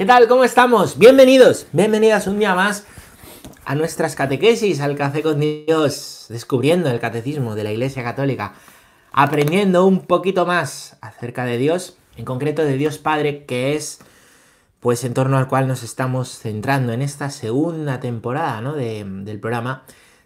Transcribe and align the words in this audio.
¿Qué 0.00 0.06
tal? 0.06 0.28
¿Cómo 0.28 0.44
estamos? 0.44 0.96
Bienvenidos, 0.96 1.66
bienvenidas 1.72 2.26
un 2.26 2.38
día 2.38 2.54
más 2.54 2.86
a 3.66 3.74
nuestras 3.74 4.14
catequesis, 4.14 4.80
al 4.80 4.96
Café 4.96 5.20
con 5.20 5.40
Dios, 5.40 6.24
descubriendo 6.30 6.88
el 6.88 7.00
catecismo 7.00 7.54
de 7.54 7.64
la 7.64 7.72
Iglesia 7.72 8.02
Católica, 8.02 8.54
aprendiendo 9.12 9.84
un 9.84 10.06
poquito 10.06 10.46
más 10.46 10.96
acerca 11.02 11.44
de 11.44 11.58
Dios, 11.58 11.98
en 12.16 12.24
concreto 12.24 12.64
de 12.64 12.78
Dios 12.78 12.96
Padre, 12.96 13.44
que 13.44 13.76
es 13.76 13.98
pues 14.80 15.04
en 15.04 15.12
torno 15.12 15.36
al 15.36 15.48
cual 15.48 15.68
nos 15.68 15.82
estamos 15.82 16.30
centrando 16.30 16.94
en 16.94 17.02
esta 17.02 17.28
segunda 17.28 18.00
temporada 18.00 18.62
¿no? 18.62 18.72
del 18.72 19.38
programa, 19.38 19.82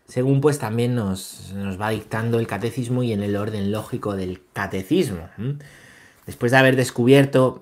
según 0.06 0.40
pues 0.40 0.60
también 0.60 0.94
nos, 0.94 1.52
nos, 1.52 1.80
va 1.80 1.90
dictando 1.90 2.38
el 2.38 2.46
catecismo 2.46 3.02
y 3.02 3.12
en 3.12 3.24
el 3.24 3.34
orden 3.34 3.72
lógico 3.72 4.14
del 4.14 4.40
catecismo. 4.52 5.28
Después 6.26 6.52
de 6.52 6.58
haber 6.58 6.76
descubierto 6.76 7.60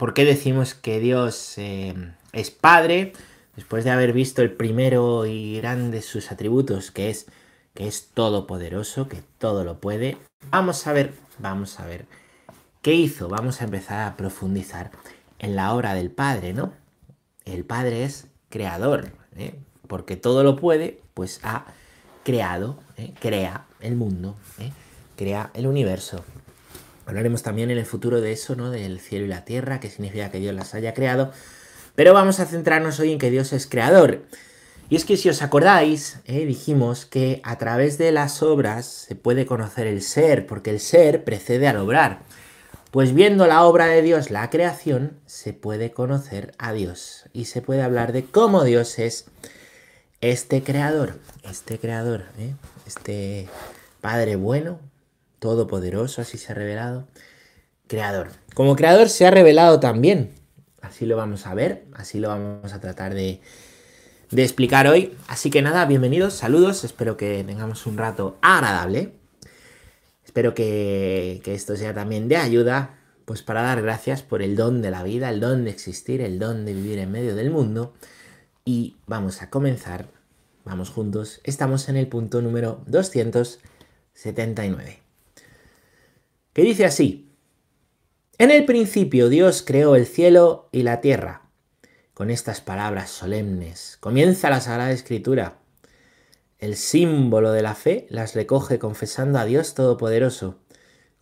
por 0.00 0.14
qué 0.14 0.24
decimos 0.24 0.72
que 0.72 0.98
Dios 0.98 1.58
eh, 1.58 1.94
es 2.32 2.50
Padre, 2.50 3.12
después 3.54 3.84
de 3.84 3.90
haber 3.90 4.14
visto 4.14 4.40
el 4.40 4.50
primero 4.50 5.26
y 5.26 5.58
grande 5.58 5.98
de 5.98 6.02
sus 6.02 6.32
atributos, 6.32 6.90
que 6.90 7.10
es 7.10 7.26
que 7.74 7.86
es 7.86 8.08
todopoderoso, 8.14 9.08
que 9.08 9.22
todo 9.36 9.62
lo 9.62 9.78
puede, 9.78 10.16
vamos 10.50 10.86
a 10.86 10.94
ver, 10.94 11.12
vamos 11.38 11.78
a 11.80 11.86
ver 11.86 12.06
qué 12.80 12.94
hizo, 12.94 13.28
vamos 13.28 13.60
a 13.60 13.64
empezar 13.64 14.08
a 14.08 14.16
profundizar 14.16 14.90
en 15.38 15.54
la 15.54 15.74
obra 15.74 15.92
del 15.92 16.10
Padre, 16.10 16.54
¿no? 16.54 16.72
El 17.44 17.66
Padre 17.66 18.04
es 18.04 18.26
creador, 18.48 19.12
¿eh? 19.36 19.54
porque 19.86 20.16
todo 20.16 20.42
lo 20.44 20.56
puede, 20.56 21.02
pues 21.12 21.40
ha 21.42 21.66
creado, 22.24 22.78
¿eh? 22.96 23.12
crea 23.20 23.66
el 23.80 23.96
mundo, 23.96 24.34
crea 25.16 25.50
el 25.52 25.66
universo, 25.66 26.24
Hablaremos 27.10 27.42
también 27.42 27.72
en 27.72 27.78
el 27.78 27.86
futuro 27.86 28.20
de 28.20 28.30
eso, 28.30 28.54
¿no? 28.54 28.70
Del 28.70 29.00
cielo 29.00 29.24
y 29.24 29.28
la 29.28 29.44
tierra, 29.44 29.80
que 29.80 29.90
significa 29.90 30.30
que 30.30 30.38
Dios 30.38 30.54
las 30.54 30.74
haya 30.74 30.94
creado. 30.94 31.32
Pero 31.96 32.14
vamos 32.14 32.38
a 32.38 32.46
centrarnos 32.46 33.00
hoy 33.00 33.10
en 33.10 33.18
que 33.18 33.32
Dios 33.32 33.52
es 33.52 33.66
creador. 33.66 34.22
Y 34.88 34.94
es 34.94 35.04
que 35.04 35.16
si 35.16 35.28
os 35.28 35.42
acordáis, 35.42 36.20
¿eh? 36.26 36.46
dijimos 36.46 37.06
que 37.06 37.40
a 37.42 37.58
través 37.58 37.98
de 37.98 38.12
las 38.12 38.44
obras 38.44 38.86
se 38.86 39.16
puede 39.16 39.44
conocer 39.44 39.88
el 39.88 40.02
ser, 40.02 40.46
porque 40.46 40.70
el 40.70 40.78
ser 40.78 41.24
precede 41.24 41.66
al 41.66 41.78
obrar. 41.78 42.20
Pues 42.92 43.12
viendo 43.12 43.48
la 43.48 43.64
obra 43.64 43.86
de 43.86 44.02
Dios, 44.02 44.30
la 44.30 44.48
creación, 44.48 45.18
se 45.26 45.52
puede 45.52 45.90
conocer 45.90 46.54
a 46.58 46.72
Dios. 46.72 47.24
Y 47.32 47.46
se 47.46 47.60
puede 47.60 47.82
hablar 47.82 48.12
de 48.12 48.24
cómo 48.24 48.62
Dios 48.62 49.00
es 49.00 49.24
este 50.20 50.62
creador, 50.62 51.18
este 51.42 51.80
creador, 51.80 52.26
¿eh? 52.38 52.54
este 52.86 53.48
Padre 54.00 54.36
bueno, 54.36 54.78
todopoderoso, 55.40 56.22
así 56.22 56.38
se 56.38 56.52
ha 56.52 56.54
revelado, 56.54 57.08
creador. 57.88 58.28
Como 58.54 58.76
creador 58.76 59.08
se 59.08 59.26
ha 59.26 59.32
revelado 59.32 59.80
también, 59.80 60.30
así 60.80 61.06
lo 61.06 61.16
vamos 61.16 61.46
a 61.46 61.54
ver, 61.54 61.86
así 61.94 62.20
lo 62.20 62.28
vamos 62.28 62.72
a 62.72 62.80
tratar 62.80 63.14
de, 63.14 63.40
explicar 64.30 64.86
hoy. 64.86 65.16
Así 65.26 65.50
que 65.50 65.62
nada, 65.62 65.84
bienvenidos, 65.86 66.34
saludos, 66.34 66.84
espero 66.84 67.16
que 67.16 67.42
tengamos 67.42 67.86
un 67.86 67.98
rato 67.98 68.38
agradable. 68.42 69.14
Espero 70.24 70.54
que, 70.54 71.40
que 71.42 71.54
esto 71.54 71.74
sea 71.74 71.92
también 71.92 72.28
de 72.28 72.36
ayuda, 72.36 72.96
pues 73.24 73.42
para 73.42 73.62
dar 73.62 73.82
gracias 73.82 74.22
por 74.22 74.42
el 74.42 74.54
don 74.54 74.82
de 74.82 74.92
la 74.92 75.02
vida, 75.02 75.30
el 75.30 75.40
don 75.40 75.64
de 75.64 75.70
existir, 75.70 76.20
el 76.20 76.38
don 76.38 76.64
de 76.64 76.74
vivir 76.74 77.00
en 77.00 77.10
medio 77.10 77.34
del 77.34 77.50
mundo. 77.50 77.94
Y 78.64 78.94
vamos 79.06 79.42
a 79.42 79.50
comenzar, 79.50 80.06
vamos 80.64 80.90
juntos, 80.90 81.40
estamos 81.42 81.88
en 81.88 81.96
el 81.96 82.06
punto 82.06 82.40
número 82.42 82.84
279 82.86 84.99
que 86.60 86.66
dice 86.66 86.84
así, 86.84 87.32
En 88.36 88.50
el 88.50 88.66
principio 88.66 89.30
Dios 89.30 89.62
creó 89.66 89.96
el 89.96 90.04
cielo 90.04 90.68
y 90.72 90.82
la 90.82 91.00
tierra. 91.00 91.48
Con 92.12 92.28
estas 92.28 92.60
palabras 92.60 93.08
solemnes 93.08 93.96
comienza 93.98 94.50
la 94.50 94.60
Sagrada 94.60 94.92
Escritura. 94.92 95.56
El 96.58 96.76
símbolo 96.76 97.52
de 97.52 97.62
la 97.62 97.74
fe 97.74 98.06
las 98.10 98.34
recoge 98.34 98.78
confesando 98.78 99.38
a 99.38 99.46
Dios 99.46 99.72
Todopoderoso 99.72 100.58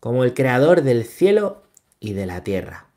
como 0.00 0.24
el 0.24 0.34
creador 0.34 0.82
del 0.82 1.04
cielo 1.04 1.62
y 2.00 2.14
de 2.14 2.26
la 2.26 2.42
tierra. 2.42 2.88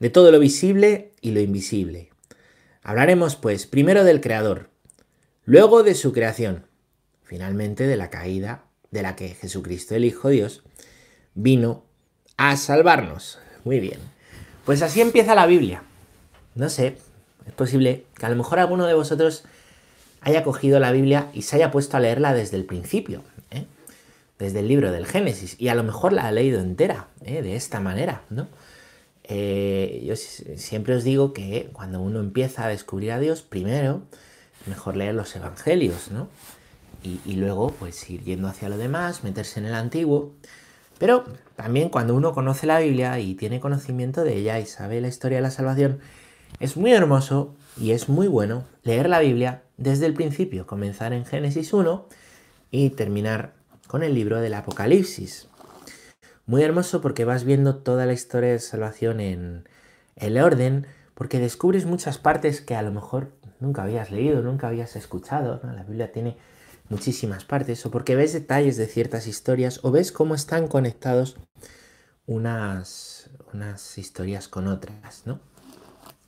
De 0.00 0.10
todo 0.10 0.30
lo 0.30 0.38
visible 0.38 1.14
y 1.22 1.30
lo 1.30 1.40
invisible. 1.40 2.10
Hablaremos 2.82 3.36
pues 3.36 3.66
primero 3.66 4.04
del 4.04 4.20
creador, 4.20 4.68
luego 5.46 5.82
de 5.82 5.94
su 5.94 6.12
creación, 6.12 6.66
finalmente 7.22 7.86
de 7.86 7.96
la 7.96 8.10
caída 8.10 8.67
de 8.90 9.02
la 9.02 9.16
que 9.16 9.30
Jesucristo, 9.30 9.94
el 9.94 10.04
Hijo 10.04 10.28
Dios, 10.28 10.62
vino 11.34 11.84
a 12.36 12.56
salvarnos. 12.56 13.38
Muy 13.64 13.80
bien. 13.80 13.98
Pues 14.64 14.82
así 14.82 15.00
empieza 15.00 15.34
la 15.34 15.46
Biblia. 15.46 15.82
No 16.54 16.68
sé, 16.68 16.98
es 17.46 17.52
posible 17.52 18.04
que 18.18 18.26
a 18.26 18.28
lo 18.28 18.36
mejor 18.36 18.58
alguno 18.58 18.86
de 18.86 18.94
vosotros 18.94 19.44
haya 20.20 20.42
cogido 20.44 20.80
la 20.80 20.92
Biblia 20.92 21.28
y 21.32 21.42
se 21.42 21.56
haya 21.56 21.70
puesto 21.70 21.96
a 21.96 22.00
leerla 22.00 22.34
desde 22.34 22.56
el 22.56 22.64
principio, 22.64 23.22
¿eh? 23.50 23.66
desde 24.38 24.60
el 24.60 24.68
libro 24.68 24.92
del 24.92 25.06
Génesis, 25.06 25.56
y 25.58 25.68
a 25.68 25.74
lo 25.74 25.84
mejor 25.84 26.12
la 26.12 26.26
ha 26.26 26.32
leído 26.32 26.60
entera, 26.60 27.08
¿eh? 27.24 27.42
de 27.42 27.56
esta 27.56 27.80
manera, 27.80 28.22
¿no? 28.30 28.48
Eh, 29.30 30.02
yo 30.06 30.16
siempre 30.16 30.94
os 30.94 31.04
digo 31.04 31.34
que 31.34 31.68
cuando 31.74 32.00
uno 32.00 32.20
empieza 32.20 32.64
a 32.64 32.68
descubrir 32.68 33.12
a 33.12 33.18
Dios, 33.18 33.42
primero, 33.42 34.02
mejor 34.66 34.96
leer 34.96 35.14
los 35.14 35.36
evangelios, 35.36 36.10
¿no? 36.10 36.28
Y, 37.02 37.34
luego 37.34 37.70
pues 37.70 38.08
ir 38.10 38.22
yendo 38.22 38.48
hacia 38.48 38.68
lo 38.68 38.76
demás, 38.76 39.24
meterse 39.24 39.60
en 39.60 39.66
el 39.66 39.74
antiguo. 39.74 40.34
Pero 40.98 41.24
también 41.56 41.88
cuando 41.90 42.14
uno 42.14 42.32
conoce 42.32 42.66
la 42.66 42.80
Biblia 42.80 43.18
y 43.20 43.34
tiene 43.34 43.60
conocimiento 43.60 44.24
de 44.24 44.36
ella 44.36 44.58
y 44.58 44.66
sabe 44.66 45.00
la 45.00 45.08
historia 45.08 45.38
de 45.38 45.42
la 45.42 45.50
salvación, 45.50 46.00
es 46.60 46.76
muy 46.76 46.92
hermoso 46.92 47.54
y 47.80 47.92
es 47.92 48.08
muy 48.08 48.26
bueno 48.26 48.64
leer 48.82 49.08
la 49.08 49.20
Biblia 49.20 49.62
desde 49.76 50.06
el 50.06 50.14
principio, 50.14 50.66
comenzar 50.66 51.12
en 51.12 51.24
Génesis 51.24 51.72
1 51.72 52.06
y 52.70 52.90
terminar 52.90 53.54
con 53.86 54.02
el 54.02 54.14
libro 54.14 54.40
del 54.40 54.54
Apocalipsis. 54.54 55.48
Muy 56.46 56.62
hermoso 56.62 57.00
porque 57.00 57.24
vas 57.24 57.44
viendo 57.44 57.76
toda 57.76 58.06
la 58.06 58.12
historia 58.12 58.50
de 58.50 58.58
salvación 58.58 59.20
en 59.20 59.68
el 60.16 60.38
orden, 60.38 60.86
porque 61.14 61.38
descubres 61.38 61.84
muchas 61.86 62.18
partes 62.18 62.60
que 62.60 62.74
a 62.74 62.82
lo 62.82 62.90
mejor 62.90 63.32
nunca 63.60 63.82
habías 63.82 64.10
leído, 64.10 64.42
nunca 64.42 64.68
habías 64.68 64.96
escuchado. 64.96 65.60
La 65.62 65.84
Biblia 65.84 66.10
tiene 66.10 66.36
muchísimas 66.88 67.44
partes, 67.44 67.84
o 67.86 67.90
porque 67.90 68.16
ves 68.16 68.32
detalles 68.32 68.76
de 68.76 68.86
ciertas 68.86 69.26
historias, 69.26 69.80
o 69.82 69.90
ves 69.90 70.12
cómo 70.12 70.34
están 70.34 70.68
conectados 70.68 71.36
unas, 72.26 73.30
unas 73.52 73.98
historias 73.98 74.48
con 74.48 74.66
otras, 74.68 75.22
¿no? 75.26 75.40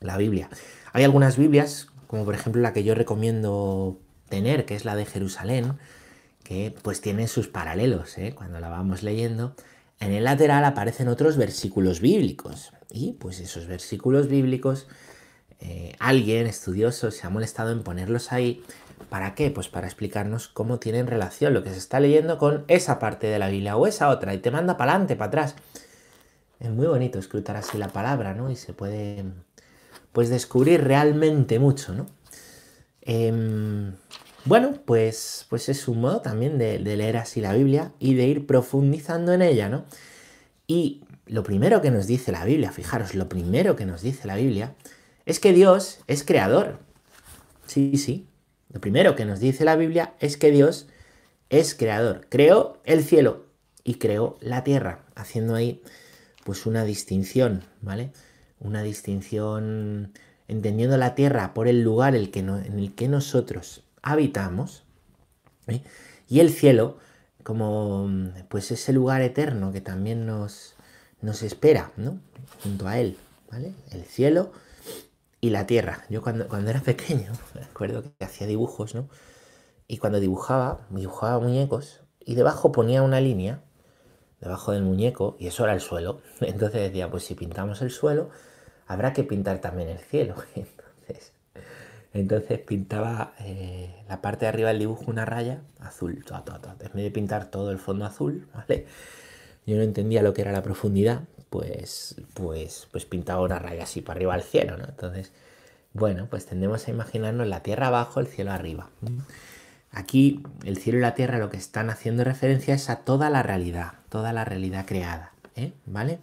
La 0.01 0.17
Biblia. 0.17 0.49
Hay 0.93 1.05
algunas 1.05 1.37
Biblias, 1.37 1.89
como 2.07 2.25
por 2.25 2.35
ejemplo 2.35 2.63
la 2.63 2.73
que 2.73 2.85
yo 2.85 2.95
recomiendo 2.95 4.01
tener, 4.29 4.65
que 4.65 4.75
es 4.75 4.85
la 4.85 4.97
de 4.97 5.07
Jerusalén, 5.07 5.79
que 6.43 6.75
pues 6.83 7.01
tiene 7.01 7.29
sus 7.29 7.49
paralelos, 7.49 8.17
¿eh? 8.19 8.35
cuando 8.35 8.61
la 8.61 8.71
vamos 8.71 9.03
leyendo. 9.03 9.55
En 10.01 10.13
el 10.13 10.25
lateral 10.25 10.65
aparecen 10.65 11.09
otros 11.09 11.37
versículos 11.37 12.01
bíblicos, 12.01 12.73
y 12.91 13.13
pues 13.13 13.39
esos 13.41 13.67
versículos 13.67 14.29
bíblicos, 14.29 14.89
eh, 15.61 15.95
alguien 15.99 16.47
estudioso 16.47 17.11
se 17.11 17.27
ha 17.27 17.31
molestado 17.31 17.71
en 17.71 17.83
ponerlos 17.83 18.33
ahí 18.33 18.63
¿Para 19.09 19.35
qué? 19.35 19.51
Pues 19.51 19.69
para 19.69 19.87
explicarnos 19.87 20.49
cómo 20.49 20.79
tienen 20.79 21.07
relación 21.07 21.55
lo 21.55 21.63
que 21.63 21.71
se 21.71 21.79
está 21.79 22.01
leyendo 22.01 22.39
con 22.39 22.65
esa 22.69 22.99
parte 22.99 23.27
de 23.27 23.39
la 23.39 23.49
Biblia 23.49 23.77
o 23.77 23.87
esa 23.87 24.09
otra 24.09 24.35
y 24.35 24.39
te 24.39 24.51
manda 24.51 24.77
para 24.77 24.93
adelante, 24.93 25.17
para 25.17 25.29
atrás. 25.29 25.55
Es 26.61 26.71
muy 26.71 26.87
bonito 26.87 27.19
escrutar 27.19 27.57
así 27.57 27.79
la 27.79 27.89
palabra, 27.89 28.35
¿no? 28.35 28.51
Y 28.51 28.57
se 28.57 28.73
puede, 28.73 29.25
pues, 30.13 30.29
descubrir 30.29 30.85
realmente 30.85 31.59
mucho, 31.59 31.95
¿no? 31.95 32.07
Em, 33.03 33.95
bueno, 34.45 34.75
pues, 34.85 35.47
pues 35.49 35.69
es 35.69 35.89
un 35.89 36.01
modo 36.03 36.21
también 36.21 36.59
de, 36.59 36.79
de 36.79 36.97
leer 36.97 37.17
así 37.17 37.41
la 37.41 37.55
Biblia 37.55 37.93
y 37.99 38.15
de 38.15 38.27
ir 38.27 38.47
profundizando 38.47 39.33
en 39.33 39.43
ella, 39.43 39.69
¿no? 39.69 39.87
Y 40.67 41.03
lo 41.27 41.43
primero 41.43 41.81
que 41.81 41.91
nos 41.91 42.07
dice 42.07 42.33
la 42.33 42.45
Biblia, 42.45 42.73
fijaros, 42.73 43.15
lo 43.15 43.29
primero 43.29 43.77
que 43.77 43.87
nos 43.87 44.03
dice 44.03 44.27
la 44.27 44.37
Biblia 44.37 44.75
es 45.27 45.41
que 45.41 45.53
Dios 45.53 46.01
es 46.07 46.25
creador. 46.25 46.79
Sí, 47.67 47.97
sí, 47.97 48.27
lo 48.73 48.81
primero 48.81 49.17
que 49.17 49.25
nos 49.25 49.41
dice 49.41 49.65
la 49.65 49.77
Biblia 49.77 50.15
es 50.21 50.37
que 50.37 50.51
Dios 50.51 50.87
es 51.49 51.75
creador. 51.75 52.27
Creó 52.29 52.79
el 52.85 53.03
cielo 53.05 53.47
y 53.83 53.95
creó 53.95 54.39
la 54.41 54.63
tierra, 54.63 55.05
haciendo 55.15 55.55
ahí 55.55 55.83
pues 56.45 56.67
una 56.67 56.85
distinción, 56.85 57.65
¿vale? 57.81 58.13
Una 58.61 58.83
distinción 58.83 60.13
entendiendo 60.49 60.97
la 60.97 61.15
tierra 61.15 61.55
por 61.55 61.69
el 61.69 61.83
lugar 61.83 62.15
en 62.15 62.79
el 62.79 62.95
que 62.95 63.09
nosotros 63.09 63.83
habitamos 64.03 64.85
¿eh? 65.69 65.83
y 66.29 66.41
el 66.41 66.51
cielo 66.51 66.99
como 67.43 68.11
pues 68.49 68.71
ese 68.71 68.93
lugar 68.93 69.23
eterno 69.23 69.73
que 69.73 69.81
también 69.81 70.27
nos, 70.27 70.75
nos 71.23 71.43
espera, 71.43 71.93
¿no? 71.97 72.19
Junto 72.63 72.87
a 72.87 72.99
él, 72.99 73.17
¿vale? 73.51 73.73
El 73.91 74.05
cielo 74.05 74.53
y 75.41 75.51
la 75.51 75.67
tierra. 75.67 76.05
Yo 76.09 76.23
cuando, 76.23 76.49
cuando 76.49 76.71
era 76.71 76.81
pequeño, 76.81 77.33
me 77.55 77.63
acuerdo 77.63 78.03
que 78.03 78.25
hacía 78.25 78.47
dibujos, 78.47 78.95
¿no? 78.95 79.09
Y 79.89 79.99
cuando 79.99 80.21
dibujaba, 80.21 80.87
dibujaba 80.91 81.41
muñecos 81.41 82.03
y 82.21 82.35
debajo 82.35 82.71
ponía 82.71 83.03
una 83.03 83.21
línea, 83.21 83.63
debajo 84.41 84.73
del 84.73 84.83
muñeco, 84.83 85.37
y 85.39 85.49
eso 85.49 85.65
era 85.65 85.73
el 85.73 85.81
suelo. 85.81 86.21
Entonces 86.41 86.81
decía, 86.83 87.11
pues 87.11 87.25
si 87.25 87.35
pintamos 87.35 87.83
el 87.83 87.91
suelo, 87.91 88.31
habrá 88.87 89.13
que 89.13 89.25
pintar 89.25 89.61
también 89.61 89.89
el 89.89 89.99
cielo. 89.99 90.37
Entonces, 90.55 91.33
entonces 92.13 92.59
pintaba 92.59 93.35
eh, 93.39 94.05
la 94.09 94.21
parte 94.21 94.45
de 94.45 94.49
arriba 94.49 94.71
del 94.71 94.81
dibujo 94.81 95.05
una 95.07 95.25
raya 95.25 95.63
azul. 95.79 96.25
En 96.29 96.93
vez 96.93 97.05
de 97.05 97.11
pintar 97.13 97.51
todo 97.51 97.71
el 97.71 97.79
fondo 97.79 98.05
azul, 98.05 98.49
¿vale? 98.53 98.87
Yo 99.65 99.77
no 99.77 99.83
entendía 99.83 100.23
lo 100.23 100.35
que 100.35 100.43
era 100.43 100.51
la 100.51 100.63
profundidad, 100.63 101.23
pues, 101.51 102.15
pues, 102.35 102.89
pues 102.91 103.05
pintaba 103.05 103.43
una 103.43 103.59
raya 103.59 103.83
así 103.83 104.01
para 104.01 104.19
arriba 104.19 104.35
al 104.35 104.43
cielo, 104.43 104.79
¿no? 104.79 104.85
Entonces, 104.85 105.33
bueno, 105.93 106.29
pues 106.31 106.47
tendemos 106.47 106.87
a 106.87 106.91
imaginarnos 106.93 107.47
la 107.49 107.63
tierra 107.63 107.89
abajo, 107.89 108.21
el 108.21 108.29
cielo 108.29 108.53
arriba. 108.53 108.89
Aquí 109.91 110.43
el 110.65 110.79
cielo 110.79 110.99
y 110.99 111.03
la 111.03 111.15
tierra 111.15 111.39
lo 111.39 111.51
que 111.51 111.57
están 111.57 111.91
haciendo 111.91 112.23
referencia 112.23 112.75
es 112.75 112.89
a 112.89 112.97
toda 113.01 113.29
la 113.29 113.43
realidad, 113.43 113.95
toda 114.09 114.33
la 114.33 114.45
realidad 114.45 114.87
creada, 114.87 115.33
¿eh? 115.57 115.73
¿vale? 115.85 116.21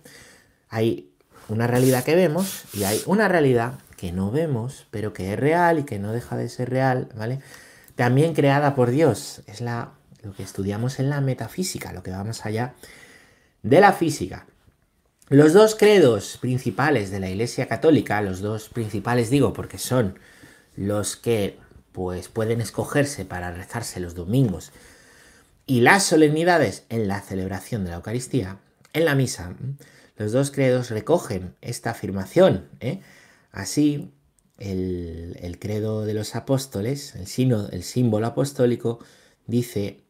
Hay 0.69 1.09
una 1.49 1.67
realidad 1.67 2.05
que 2.05 2.15
vemos 2.15 2.63
y 2.73 2.85
hay 2.85 3.01
una 3.05 3.27
realidad 3.27 3.73
que 3.97 4.13
no 4.13 4.31
vemos, 4.31 4.87
pero 4.91 5.11
que 5.11 5.33
es 5.33 5.39
real 5.39 5.79
y 5.79 5.83
que 5.83 5.99
no 5.99 6.13
deja 6.13 6.37
de 6.37 6.47
ser 6.47 6.69
real, 6.69 7.09
¿vale? 7.15 7.39
También 7.95 8.33
creada 8.33 8.73
por 8.75 8.91
Dios, 8.91 9.41
es 9.47 9.59
la, 9.59 9.91
lo 10.23 10.33
que 10.33 10.43
estudiamos 10.43 10.99
en 10.99 11.09
la 11.09 11.19
metafísica, 11.19 11.91
lo 11.91 12.03
que 12.03 12.11
va 12.11 12.23
más 12.23 12.45
allá 12.45 12.75
de 13.63 13.81
la 13.81 13.91
física. 13.91 14.45
Los 15.29 15.51
dos 15.51 15.75
credos 15.75 16.37
principales 16.37 17.11
de 17.11 17.19
la 17.19 17.29
Iglesia 17.29 17.67
Católica, 17.67 18.21
los 18.21 18.39
dos 18.39 18.69
principales 18.69 19.29
digo 19.29 19.51
porque 19.51 19.77
son 19.77 20.17
los 20.77 21.17
que 21.17 21.57
pues 21.91 22.29
pueden 22.29 22.61
escogerse 22.61 23.25
para 23.25 23.51
rezarse 23.51 23.99
los 23.99 24.15
domingos 24.15 24.71
y 25.65 25.81
las 25.81 26.03
solemnidades 26.03 26.85
en 26.87 27.09
la 27.09 27.19
celebración 27.19 27.83
de 27.83 27.89
la 27.89 27.97
Eucaristía, 27.97 28.59
en 28.93 29.03
la 29.03 29.15
misa, 29.15 29.53
los 30.15 30.31
dos 30.31 30.49
credos 30.49 30.91
recogen 30.91 31.55
esta 31.59 31.89
afirmación. 31.89 32.69
¿eh? 32.79 33.01
Así, 33.51 34.13
el, 34.57 35.57
credo 35.59 36.05
de 36.05 36.13
los 36.13 36.37
apóstoles, 36.37 37.15
el, 37.15 37.83
símbolo 37.83 38.27
apostólico, 38.27 38.99
dice, 39.45 40.05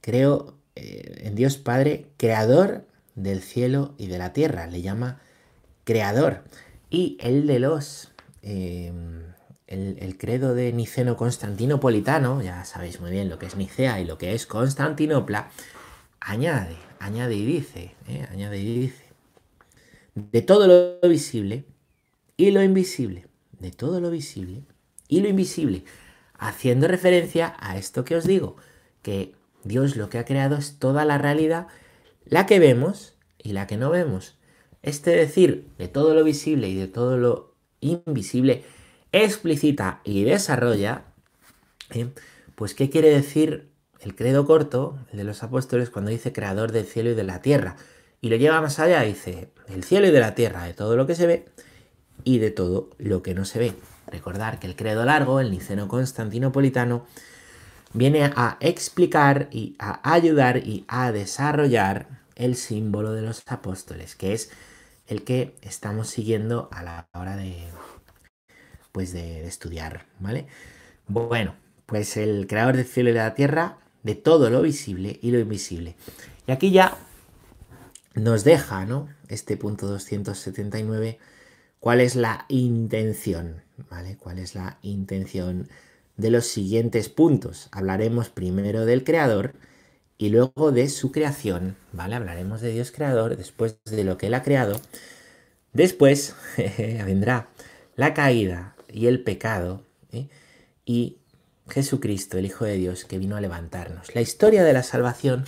creo 0.00 0.58
eh, 0.74 1.22
en 1.24 1.36
Dios 1.36 1.56
Padre, 1.56 2.06
creador 2.16 2.89
del 3.22 3.42
cielo 3.42 3.94
y 3.98 4.06
de 4.06 4.18
la 4.18 4.32
tierra, 4.32 4.66
le 4.66 4.82
llama 4.82 5.20
creador. 5.84 6.44
Y 6.90 7.16
el 7.20 7.46
de 7.46 7.58
los... 7.58 8.12
Eh, 8.42 8.92
el, 9.70 10.18
credo 10.18 10.54
de 10.54 10.72
Niceno 10.72 11.16
Constantinopolitano, 11.16 12.42
ya 12.42 12.64
sabéis 12.64 13.00
muy 13.00 13.10
bien 13.12 13.28
lo 13.28 13.38
que 13.38 13.46
es 13.46 13.56
Nicea 13.56 14.00
y 14.00 14.04
lo 14.04 14.18
que 14.18 14.34
es 14.34 14.46
Constantinopla, 14.46 15.50
añade, 16.18 16.76
añade 16.98 17.36
y 17.36 17.46
dice, 17.46 17.94
¿eh? 18.08 18.26
añade 18.30 18.58
y 18.58 18.80
dice, 18.80 19.04
de 20.14 20.42
todo 20.42 20.66
lo 20.66 21.08
visible 21.08 21.64
y 22.36 22.50
lo 22.50 22.62
invisible, 22.62 23.28
de 23.60 23.70
todo 23.70 24.00
lo 24.00 24.10
visible 24.10 24.64
y 25.06 25.20
lo 25.20 25.28
invisible, 25.28 25.84
haciendo 26.36 26.88
referencia 26.88 27.54
a 27.60 27.78
esto 27.78 28.04
que 28.04 28.16
os 28.16 28.26
digo, 28.26 28.56
que 29.02 29.34
Dios 29.62 29.96
lo 29.96 30.10
que 30.10 30.18
ha 30.18 30.24
creado 30.24 30.56
es 30.56 30.78
toda 30.80 31.04
la 31.04 31.16
realidad, 31.16 31.68
la 32.24 32.46
que 32.46 32.58
vemos 32.58 33.14
y 33.38 33.52
la 33.52 33.66
que 33.66 33.76
no 33.76 33.90
vemos. 33.90 34.36
Este 34.82 35.10
decir, 35.10 35.68
de 35.78 35.88
todo 35.88 36.14
lo 36.14 36.24
visible 36.24 36.68
y 36.68 36.74
de 36.74 36.88
todo 36.88 37.18
lo 37.18 37.54
invisible, 37.80 38.64
explicita 39.12 40.00
y 40.04 40.24
desarrolla, 40.24 41.04
¿eh? 41.90 42.08
pues 42.54 42.74
qué 42.74 42.90
quiere 42.90 43.10
decir 43.10 43.70
el 44.00 44.14
credo 44.14 44.46
corto, 44.46 44.98
el 45.12 45.18
de 45.18 45.24
los 45.24 45.42
apóstoles, 45.42 45.90
cuando 45.90 46.10
dice 46.10 46.32
creador 46.32 46.72
del 46.72 46.86
cielo 46.86 47.10
y 47.10 47.14
de 47.14 47.24
la 47.24 47.42
tierra. 47.42 47.76
Y 48.22 48.28
lo 48.30 48.36
lleva 48.36 48.60
más 48.60 48.78
allá, 48.78 49.02
dice 49.02 49.50
del 49.68 49.84
cielo 49.84 50.06
y 50.06 50.10
de 50.10 50.20
la 50.20 50.34
tierra, 50.34 50.64
de 50.64 50.74
todo 50.74 50.96
lo 50.96 51.06
que 51.06 51.14
se 51.14 51.26
ve 51.26 51.46
y 52.24 52.38
de 52.38 52.50
todo 52.50 52.90
lo 52.98 53.22
que 53.22 53.34
no 53.34 53.44
se 53.44 53.58
ve. 53.58 53.74
Recordar 54.06 54.58
que 54.58 54.66
el 54.66 54.76
credo 54.76 55.04
largo, 55.04 55.40
el 55.40 55.50
niceno 55.50 55.88
constantinopolitano, 55.88 57.06
viene 57.92 58.24
a 58.24 58.56
explicar 58.60 59.48
y 59.50 59.76
a 59.78 60.12
ayudar 60.12 60.58
y 60.58 60.84
a 60.88 61.12
desarrollar 61.12 62.20
el 62.36 62.56
símbolo 62.56 63.12
de 63.12 63.22
los 63.22 63.42
apóstoles, 63.46 64.14
que 64.14 64.32
es 64.32 64.50
el 65.06 65.24
que 65.24 65.56
estamos 65.62 66.08
siguiendo 66.08 66.68
a 66.72 66.82
la 66.82 67.08
hora 67.14 67.36
de, 67.36 67.64
pues 68.92 69.12
de, 69.12 69.46
estudiar, 69.46 70.06
¿vale? 70.20 70.46
Bueno, 71.08 71.54
pues 71.86 72.16
el 72.16 72.46
creador 72.46 72.76
del 72.76 72.86
cielo 72.86 73.10
y 73.10 73.12
de 73.12 73.18
la 73.18 73.34
tierra, 73.34 73.78
de 74.02 74.14
todo 74.14 74.48
lo 74.50 74.62
visible 74.62 75.18
y 75.20 75.32
lo 75.32 75.38
invisible. 75.38 75.96
Y 76.46 76.52
aquí 76.52 76.70
ya 76.70 76.96
nos 78.14 78.44
deja, 78.44 78.86
¿no? 78.86 79.08
Este 79.28 79.56
punto 79.56 79.86
279, 79.88 81.18
cuál 81.80 82.00
es 82.00 82.14
la 82.14 82.46
intención, 82.48 83.62
¿vale? 83.90 84.16
¿Cuál 84.16 84.38
es 84.38 84.54
la 84.54 84.78
intención 84.82 85.68
de 86.20 86.30
los 86.30 86.46
siguientes 86.46 87.08
puntos? 87.08 87.68
Hablaremos 87.72 88.28
primero 88.28 88.84
del 88.84 89.04
creador 89.04 89.54
y 90.18 90.28
luego 90.28 90.70
de 90.70 90.88
su 90.88 91.12
creación, 91.12 91.76
¿vale? 91.92 92.14
Hablaremos 92.14 92.60
de 92.60 92.72
Dios 92.72 92.92
creador, 92.92 93.36
después 93.36 93.78
de 93.84 94.04
lo 94.04 94.18
que 94.18 94.26
él 94.26 94.34
ha 94.34 94.42
creado. 94.42 94.80
Después 95.72 96.34
vendrá 96.78 97.48
la 97.96 98.14
caída 98.14 98.76
y 98.88 99.06
el 99.06 99.22
pecado 99.22 99.82
¿eh? 100.12 100.28
y 100.84 101.18
Jesucristo, 101.68 102.38
el 102.38 102.46
Hijo 102.46 102.64
de 102.64 102.76
Dios, 102.76 103.04
que 103.04 103.18
vino 103.18 103.36
a 103.36 103.40
levantarnos. 103.40 104.14
La 104.14 104.20
historia 104.20 104.64
de 104.64 104.72
la 104.72 104.82
salvación, 104.82 105.44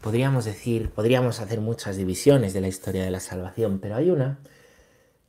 podríamos 0.00 0.44
decir, 0.44 0.90
podríamos 0.90 1.40
hacer 1.40 1.60
muchas 1.60 1.96
divisiones 1.96 2.54
de 2.54 2.60
la 2.60 2.68
historia 2.68 3.04
de 3.04 3.10
la 3.10 3.20
salvación, 3.20 3.78
pero 3.80 3.96
hay 3.96 4.10
una 4.10 4.38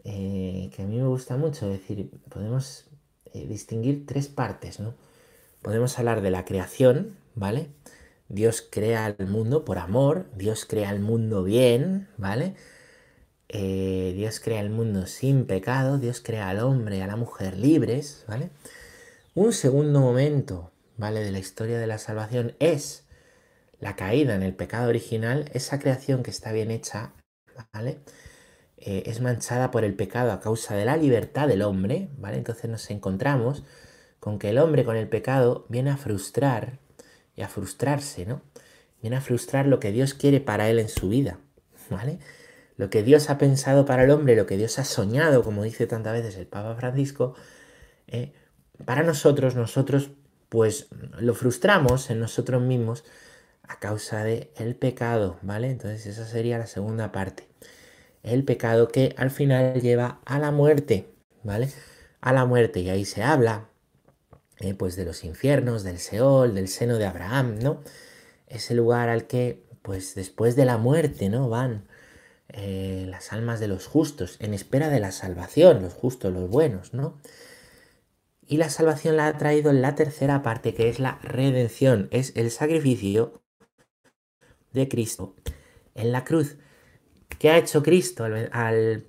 eh, 0.03 0.69
que 0.73 0.83
a 0.83 0.85
mí 0.85 0.97
me 0.97 1.07
gusta 1.07 1.35
mucho, 1.35 1.67
decir, 1.67 2.09
podemos 2.29 2.85
eh, 3.33 3.45
distinguir 3.47 4.05
tres 4.05 4.27
partes, 4.27 4.79
¿no? 4.79 4.93
Podemos 5.61 5.97
hablar 5.99 6.21
de 6.21 6.31
la 6.31 6.45
creación, 6.45 7.17
¿vale? 7.35 7.69
Dios 8.29 8.65
crea 8.69 9.07
el 9.07 9.27
mundo 9.27 9.65
por 9.65 9.79
amor, 9.79 10.27
Dios 10.35 10.65
crea 10.65 10.91
el 10.91 10.99
mundo 10.99 11.43
bien, 11.43 12.07
¿vale? 12.17 12.55
Eh, 13.49 14.13
Dios 14.15 14.39
crea 14.39 14.61
el 14.61 14.69
mundo 14.69 15.07
sin 15.07 15.45
pecado, 15.45 15.97
Dios 15.97 16.21
crea 16.21 16.49
al 16.49 16.59
hombre 16.59 16.97
y 16.97 17.01
a 17.01 17.07
la 17.07 17.15
mujer 17.15 17.57
libres, 17.57 18.23
¿vale? 18.27 18.51
Un 19.33 19.53
segundo 19.53 19.99
momento, 20.01 20.71
¿vale? 20.97 21.21
De 21.21 21.31
la 21.31 21.39
historia 21.39 21.79
de 21.79 21.87
la 21.87 21.97
salvación 21.97 22.55
es 22.59 23.05
la 23.79 23.95
caída 23.95 24.35
en 24.35 24.43
el 24.43 24.53
pecado 24.55 24.89
original, 24.89 25.49
esa 25.53 25.79
creación 25.79 26.23
que 26.23 26.31
está 26.31 26.51
bien 26.51 26.69
hecha, 26.71 27.13
¿vale? 27.73 27.99
Eh, 28.81 29.03
es 29.05 29.21
manchada 29.21 29.71
por 29.71 29.83
el 29.83 29.93
pecado 29.93 30.31
a 30.31 30.39
causa 30.39 30.75
de 30.75 30.85
la 30.85 30.97
libertad 30.97 31.47
del 31.47 31.61
hombre, 31.61 32.09
¿vale? 32.17 32.37
Entonces 32.37 32.69
nos 32.69 32.89
encontramos 32.91 33.63
con 34.19 34.39
que 34.39 34.49
el 34.49 34.57
hombre 34.57 34.85
con 34.85 34.95
el 34.95 35.07
pecado 35.07 35.65
viene 35.69 35.89
a 35.89 35.97
frustrar 35.97 36.79
y 37.35 37.41
a 37.41 37.49
frustrarse, 37.49 38.25
¿no? 38.25 38.41
Viene 39.01 39.17
a 39.17 39.21
frustrar 39.21 39.65
lo 39.65 39.79
que 39.79 39.91
Dios 39.91 40.13
quiere 40.13 40.41
para 40.41 40.69
él 40.69 40.79
en 40.79 40.89
su 40.89 41.09
vida, 41.09 41.39
¿vale? 41.89 42.19
lo 42.79 42.89
que 42.89 43.03
Dios 43.03 43.29
ha 43.29 43.37
pensado 43.37 43.85
para 43.85 44.05
el 44.05 44.09
hombre, 44.09 44.37
lo 44.37 44.45
que 44.45 44.55
Dios 44.55 44.79
ha 44.79 44.85
soñado, 44.85 45.43
como 45.43 45.63
dice 45.63 45.85
tantas 45.85 46.13
veces 46.13 46.37
el 46.37 46.47
Papa 46.47 46.75
Francisco, 46.75 47.35
eh, 48.07 48.31
para 48.85 49.03
nosotros, 49.03 49.55
nosotros 49.55 50.11
pues 50.47 50.87
lo 51.19 51.35
frustramos 51.35 52.09
en 52.09 52.21
nosotros 52.21 52.61
mismos 52.61 53.03
a 53.63 53.79
causa 53.79 54.23
del 54.23 54.49
el 54.55 54.77
pecado, 54.77 55.39
¿vale? 55.41 55.69
Entonces 55.69 56.05
esa 56.05 56.25
sería 56.25 56.57
la 56.57 56.67
segunda 56.67 57.11
parte. 57.11 57.48
El 58.23 58.43
pecado 58.43 58.87
que 58.89 59.13
al 59.17 59.31
final 59.31 59.81
lleva 59.81 60.19
a 60.25 60.39
la 60.39 60.51
muerte, 60.51 61.09
¿vale? 61.43 61.69
A 62.21 62.33
la 62.33 62.45
muerte. 62.45 62.81
Y 62.81 62.89
ahí 62.89 63.05
se 63.05 63.23
habla, 63.23 63.69
eh, 64.59 64.73
pues, 64.73 64.95
de 64.95 65.05
los 65.05 65.23
infiernos, 65.23 65.83
del 65.83 65.99
Seol, 65.99 66.55
del 66.55 66.67
seno 66.67 66.97
de 66.97 67.05
Abraham, 67.05 67.59
¿no? 67.61 67.81
Ese 68.47 68.75
lugar 68.75 69.09
al 69.09 69.27
que, 69.27 69.63
pues, 69.81 70.15
después 70.15 70.55
de 70.55 70.65
la 70.65 70.77
muerte, 70.77 71.29
¿no? 71.29 71.49
Van 71.49 71.87
eh, 72.49 73.05
las 73.07 73.31
almas 73.31 73.59
de 73.59 73.67
los 73.67 73.87
justos, 73.87 74.37
en 74.39 74.53
espera 74.53 74.89
de 74.89 74.99
la 74.99 75.11
salvación, 75.11 75.81
los 75.81 75.93
justos, 75.93 76.33
los 76.33 76.49
buenos, 76.49 76.93
¿no? 76.93 77.19
Y 78.47 78.57
la 78.57 78.69
salvación 78.69 79.17
la 79.17 79.27
ha 79.27 79.37
traído 79.37 79.69
en 79.69 79.81
la 79.81 79.93
tercera 79.95 80.41
parte, 80.41 80.73
que 80.73 80.89
es 80.89 80.99
la 80.99 81.19
redención, 81.21 82.07
es 82.11 82.33
el 82.35 82.49
sacrificio 82.49 83.43
de 84.73 84.87
Cristo 84.87 85.35
en 85.93 86.11
la 86.11 86.23
cruz. 86.23 86.57
¿Qué 87.39 87.49
ha 87.49 87.57
hecho 87.57 87.81
Cristo 87.81 88.25
al, 88.25 89.05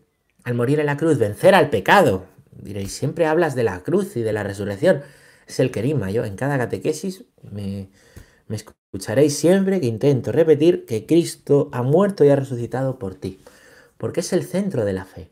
morir 0.55 0.81
en 0.81 0.87
la 0.87 0.97
cruz? 0.97 1.19
Vencer 1.19 1.55
al 1.55 1.69
pecado. 1.69 2.25
Diréis, 2.53 2.93
siempre 2.93 3.27
hablas 3.27 3.55
de 3.55 3.65
la 3.65 3.81
cruz 3.81 4.17
y 4.17 4.23
de 4.23 4.33
la 4.33 4.43
resurrección. 4.43 5.03
Es 5.47 5.61
el 5.61 5.71
querima. 5.71 6.11
Yo 6.11 6.25
en 6.25 6.37
cada 6.37 6.57
catequesis 6.57 7.25
me, 7.43 7.91
me 8.47 8.57
Escucharéis 8.93 9.37
siempre 9.37 9.81
que 9.81 9.87
intento 9.87 10.33
repetir 10.33 10.85
que 10.85 11.07
Cristo 11.07 11.69
ha 11.71 11.85
muerto 11.85 12.25
y 12.25 12.29
ha 12.31 12.35
resucitado 12.35 12.99
por 12.99 13.15
ti, 13.15 13.41
porque 13.97 14.19
es 14.19 14.33
el 14.33 14.43
centro 14.43 14.85
de 14.85 14.93
la 14.93 15.05
fe. 15.05 15.29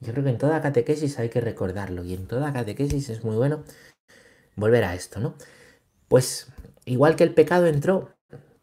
Yo 0.00 0.12
creo 0.12 0.24
que 0.24 0.30
en 0.30 0.38
toda 0.38 0.62
catequesis 0.62 1.18
hay 1.18 1.28
que 1.28 1.42
recordarlo 1.42 2.02
y 2.02 2.14
en 2.14 2.26
toda 2.26 2.54
catequesis 2.54 3.10
es 3.10 3.22
muy 3.22 3.36
bueno 3.36 3.62
volver 4.56 4.84
a 4.84 4.94
esto, 4.94 5.20
¿no? 5.20 5.34
Pues 6.08 6.48
igual 6.86 7.14
que 7.14 7.24
el 7.24 7.34
pecado 7.34 7.66
entró 7.66 8.13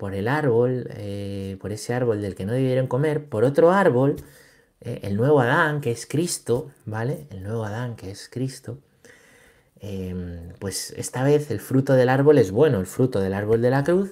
por 0.02 0.16
el 0.16 0.28
árbol, 0.28 0.88
eh, 0.96 1.58
por 1.62 1.72
ese 1.72 1.94
árbol 1.94 2.24
del 2.24 2.34
que 2.34 2.44
no 2.44 2.54
debieron 2.54 2.88
comer, 2.88 3.24
por 3.24 3.44
otro 3.44 3.70
árbol 3.70 4.16
eh, 4.80 5.02
el 5.04 5.16
nuevo 5.16 5.42
Adán, 5.42 5.80
que 5.80 5.92
es 5.92 6.08
Cristo, 6.08 6.72
¿vale? 6.88 7.28
El 7.30 7.44
nuevo 7.44 7.64
Adán, 7.66 7.96
que 7.96 8.10
es 8.10 8.28
Cristo, 8.28 8.80
em, 9.80 10.54
pues 10.58 10.90
esta 10.98 11.24
vez 11.24 11.52
el 11.52 11.60
fruto 11.60 11.94
del 11.94 12.10
árbol 12.10 12.40
es 12.40 12.50
bueno, 12.50 12.80
el 12.80 12.88
fruto 12.88 13.20
del 13.20 13.36
árbol 13.36 13.62
de 13.62 13.70
la 13.70 13.84
cruz, 13.84 14.10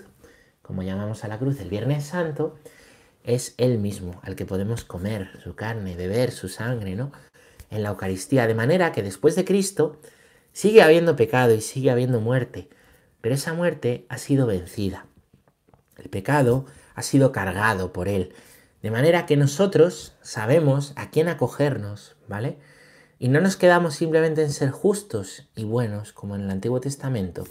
como 0.61 0.83
llamamos 0.83 1.23
a 1.23 1.27
la 1.27 1.39
cruz 1.39 1.59
el 1.59 1.69
Viernes 1.69 2.03
Santo, 2.05 2.59
es 3.23 3.55
Él 3.57 3.79
mismo, 3.79 4.19
al 4.21 4.35
que 4.35 4.45
podemos 4.45 4.85
comer 4.85 5.31
su 5.43 5.55
carne, 5.55 5.95
beber 5.95 6.31
su 6.31 6.49
sangre, 6.49 6.93
¿no? 6.93 7.11
En 7.71 7.81
la 7.81 7.89
Eucaristía, 7.89 8.45
de 8.45 8.53
manera 8.53 8.91
que 8.91 9.01
después 9.01 9.35
de 9.35 9.43
Cristo 9.43 9.97
sigue 10.53 10.83
habiendo 10.83 11.15
pecado 11.15 11.55
y 11.55 11.61
sigue 11.61 11.89
habiendo 11.89 12.21
muerte, 12.21 12.69
pero 13.21 13.33
esa 13.33 13.53
muerte 13.53 14.05
ha 14.09 14.19
sido 14.19 14.45
vencida. 14.45 15.08
El 15.99 16.09
pecado 16.09 16.65
ha 16.95 17.01
sido 17.01 17.31
cargado 17.31 17.93
por 17.93 18.07
Él, 18.07 18.33
de 18.81 18.91
manera 18.91 19.25
que 19.25 19.37
nosotros 19.37 20.15
sabemos 20.21 20.93
a 20.95 21.09
quién 21.09 21.27
acogernos, 21.27 22.15
¿vale? 22.27 22.57
Y 23.19 23.27
no 23.27 23.41
nos 23.41 23.57
quedamos 23.57 23.95
simplemente 23.95 24.41
en 24.41 24.51
ser 24.51 24.71
justos 24.71 25.49
y 25.55 25.65
buenos 25.65 26.13
como 26.13 26.35
en 26.35 26.41
el 26.41 26.51
Antiguo 26.51 26.79
Testamento, 26.79 27.43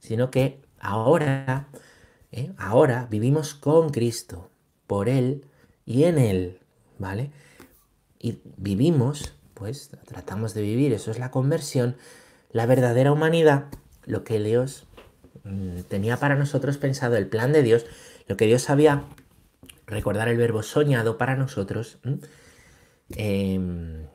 sino 0.00 0.30
que 0.30 0.60
ahora, 0.80 1.68
¿eh? 2.32 2.52
ahora 2.58 3.06
vivimos 3.08 3.54
con 3.54 3.90
Cristo, 3.90 4.50
por 4.86 5.08
Él 5.08 5.46
y 5.84 6.04
en 6.04 6.18
Él, 6.18 6.60
¿vale? 6.98 7.30
Y 8.18 8.40
vivimos, 8.56 9.34
pues 9.54 9.90
tratamos 10.06 10.54
de 10.54 10.62
vivir, 10.62 10.92
eso 10.92 11.12
es 11.12 11.18
la 11.18 11.30
conversión, 11.30 11.96
la 12.50 12.66
verdadera 12.66 13.12
humanidad, 13.12 13.66
lo 14.04 14.24
que 14.24 14.40
Dios 14.40 14.86
tenía 15.88 16.16
para 16.16 16.36
nosotros 16.36 16.78
pensado, 16.78 17.16
el 17.16 17.26
plan 17.26 17.52
de 17.52 17.62
Dios, 17.62 17.86
lo 18.26 18.36
que 18.36 18.46
Dios 18.46 18.70
había, 18.70 19.04
recordar 19.86 20.28
el 20.28 20.36
verbo 20.36 20.62
soñado 20.62 21.18
para 21.18 21.36
nosotros, 21.36 21.98
em, 23.10 24.06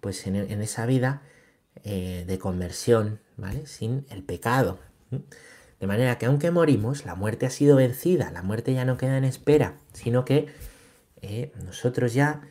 pues 0.00 0.26
en, 0.26 0.36
esa 0.36 0.86
vida 0.86 1.22
eh, 1.84 2.24
de 2.26 2.38
conversión, 2.38 3.20
¿vale? 3.36 3.66
Sin 3.66 4.06
el 4.10 4.22
pecado. 4.22 4.78
De 5.80 5.86
manera 5.86 6.18
que 6.18 6.26
aunque 6.26 6.50
morimos, 6.50 7.04
la 7.04 7.14
muerte 7.14 7.46
ha 7.46 7.50
sido 7.50 7.76
vencida, 7.76 8.30
la 8.30 8.42
muerte 8.42 8.72
ya 8.74 8.84
no 8.84 8.96
queda 8.96 9.18
en 9.18 9.24
espera, 9.24 9.78
sino 9.92 10.24
que 10.24 10.46
eh, 11.22 11.52
nosotros 11.64 12.14
ya 12.14 12.42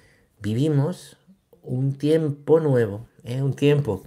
vivimos 0.42 1.18
un 1.62 1.94
tiempo 1.94 2.60
nuevo, 2.60 3.08
¿eh? 3.24 3.42
un 3.42 3.54
tiempo 3.56 4.04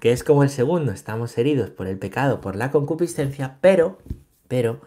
que 0.00 0.12
es 0.12 0.24
como 0.24 0.42
el 0.42 0.50
segundo, 0.50 0.92
estamos 0.92 1.36
heridos 1.38 1.70
por 1.70 1.86
el 1.86 1.98
pecado, 1.98 2.40
por 2.40 2.56
la 2.56 2.70
concupiscencia, 2.70 3.58
pero, 3.60 3.98
pero, 4.48 4.80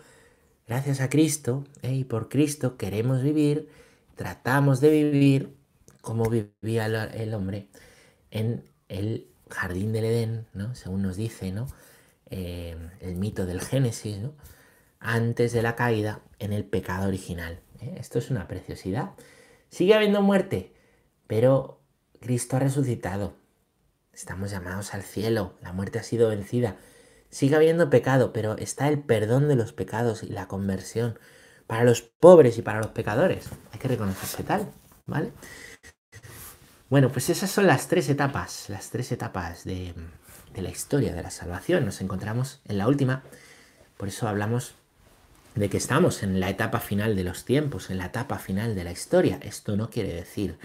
gracias 0.68 1.02
a 1.02 1.10
Cristo 1.10 1.64
¿eh? 1.82 1.94
y 1.94 2.04
por 2.04 2.30
Cristo 2.30 2.78
queremos 2.78 3.24
vivir, 3.24 3.70
tratamos 4.16 4.82
de 4.82 4.90
vivir 4.90 5.56
como 6.02 6.30
vivía 6.30 6.86
el 6.86 7.34
hombre 7.34 7.68
en 8.32 8.64
el 8.90 9.28
jardín 9.50 9.92
del 9.92 10.06
Edén, 10.06 10.48
¿no? 10.54 10.76
Según 10.76 11.02
nos 11.02 11.16
dice, 11.16 11.52
¿no? 11.52 11.68
Eh, 12.30 12.76
el 13.02 13.16
mito 13.16 13.46
del 13.46 13.62
Génesis, 13.62 14.18
antes 15.00 15.54
de 15.54 15.62
la 15.62 15.76
caída 15.76 16.22
en 16.40 16.54
el 16.54 16.66
pecado 16.66 17.08
original. 17.08 17.60
¿eh? 17.82 17.96
Esto 18.00 18.20
es 18.20 18.30
una 18.30 18.48
preciosidad. 18.48 19.12
Sigue 19.70 19.94
habiendo 19.94 20.22
muerte, 20.22 20.74
pero 21.28 21.80
Cristo 22.20 22.58
ha 22.58 22.60
resucitado. 22.60 23.36
Estamos 24.16 24.50
llamados 24.50 24.94
al 24.94 25.04
cielo, 25.04 25.58
la 25.62 25.74
muerte 25.74 26.00
ha 26.00 26.04
sido 26.04 26.30
vencida. 26.30 26.78
Sigue 27.30 27.58
habiendo 27.58 27.90
pecado, 27.90 28.32
pero 28.32 28.58
está 28.58 28.88
el 28.88 29.00
perdón 29.00 29.50
de 29.50 29.58
los 29.58 29.74
pecados 29.74 30.24
y 30.24 30.28
la 30.28 30.48
conversión 30.48 31.20
para 31.68 31.84
los 31.84 32.02
pobres 32.02 32.58
y 32.58 32.62
para 32.62 32.80
los 32.80 32.92
pecadores. 32.92 33.50
Hay 33.74 33.80
que 33.80 33.90
reconocerse 33.90 34.44
tal, 34.44 34.72
¿vale? 35.06 35.34
Bueno, 36.90 37.12
pues 37.12 37.30
esas 37.30 37.52
son 37.52 37.68
las 37.68 37.90
tres 37.90 38.08
etapas, 38.08 38.70
las 38.70 38.90
tres 38.90 39.12
etapas 39.12 39.66
de, 39.66 39.94
de 40.54 40.62
la 40.62 40.70
historia 40.70 41.14
de 41.14 41.22
la 41.22 41.30
salvación. 41.32 41.84
Nos 41.84 42.00
encontramos 42.00 42.62
en 42.64 42.78
la 42.78 42.88
última, 42.88 43.22
por 43.98 44.08
eso 44.08 44.30
hablamos 44.30 44.76
de 45.56 45.70
que 45.70 45.76
estamos 45.78 46.24
en 46.24 46.40
la 46.40 46.50
etapa 46.50 46.80
final 46.80 47.18
de 47.18 47.26
los 47.26 47.44
tiempos, 47.44 47.90
en 47.90 47.98
la 47.98 48.06
etapa 48.06 48.40
final 48.40 48.76
de 48.76 48.86
la 48.86 48.94
historia. 48.94 49.40
Esto 49.42 49.76
no 49.76 49.90
quiere 49.90 50.14
decir 50.14 50.58